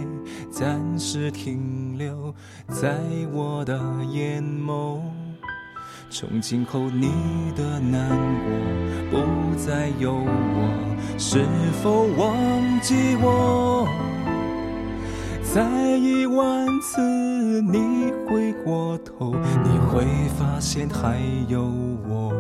[0.49, 2.33] 暂时停留
[2.69, 3.01] 在
[3.33, 3.77] 我的
[4.13, 5.01] 眼眸。
[6.09, 7.11] 从今后你
[7.57, 8.09] 的难
[9.11, 11.45] 过不再有我，是
[11.83, 13.89] 否忘记我？
[15.43, 17.01] 在一万次
[17.61, 20.05] 你回过头，你会
[20.39, 21.63] 发现还有
[22.09, 22.31] 我。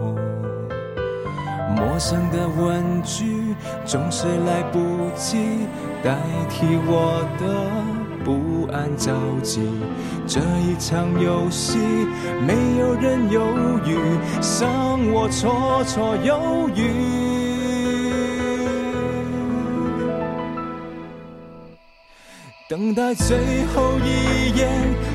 [1.76, 3.54] 陌生的问句
[3.84, 4.78] 总是来不
[5.14, 5.66] 及
[6.02, 6.16] 代
[6.48, 7.44] 替我的
[8.24, 9.12] 不安着
[9.42, 9.60] 急。
[10.26, 11.78] 这一场游戏，
[12.46, 13.42] 没有人犹
[13.86, 13.96] 豫，
[14.40, 17.29] 伤我绰绰有余。
[22.70, 23.36] 等待最
[23.74, 24.68] 后一眼，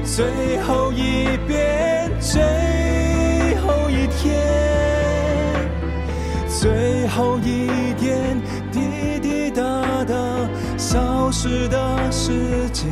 [0.03, 2.43] 最后一遍，最
[3.61, 4.35] 后一天，
[6.49, 8.37] 最后一点
[8.73, 9.63] 滴滴答
[10.03, 10.13] 答
[10.77, 12.91] 消失的时间。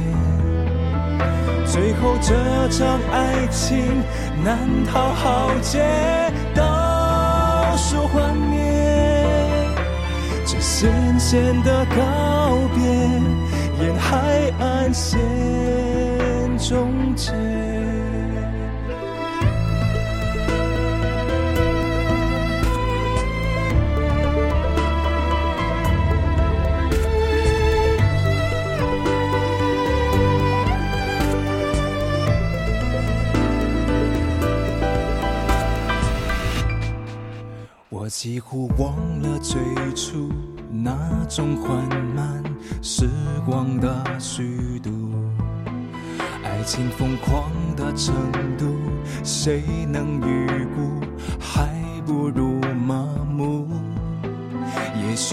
[1.66, 2.34] 最后这
[2.70, 4.02] 场爱情
[4.46, 5.84] 难逃浩劫，
[6.56, 9.68] 倒数幻灭，
[10.46, 13.53] 这咸咸的告别。
[13.84, 15.20] 沿海岸线
[16.58, 17.34] 终结。
[37.90, 39.60] 我几乎忘了最
[39.94, 40.30] 初
[40.74, 40.98] 那
[41.30, 41.78] 种缓
[42.16, 42.44] 慢。
[42.82, 43.08] 时
[43.46, 44.90] 光的虚度，
[46.44, 48.14] 爱情疯狂的程
[48.58, 48.76] 度，
[49.24, 51.00] 谁能预估？
[51.40, 51.70] 还
[52.06, 53.68] 不如麻木。
[55.08, 55.32] 也许。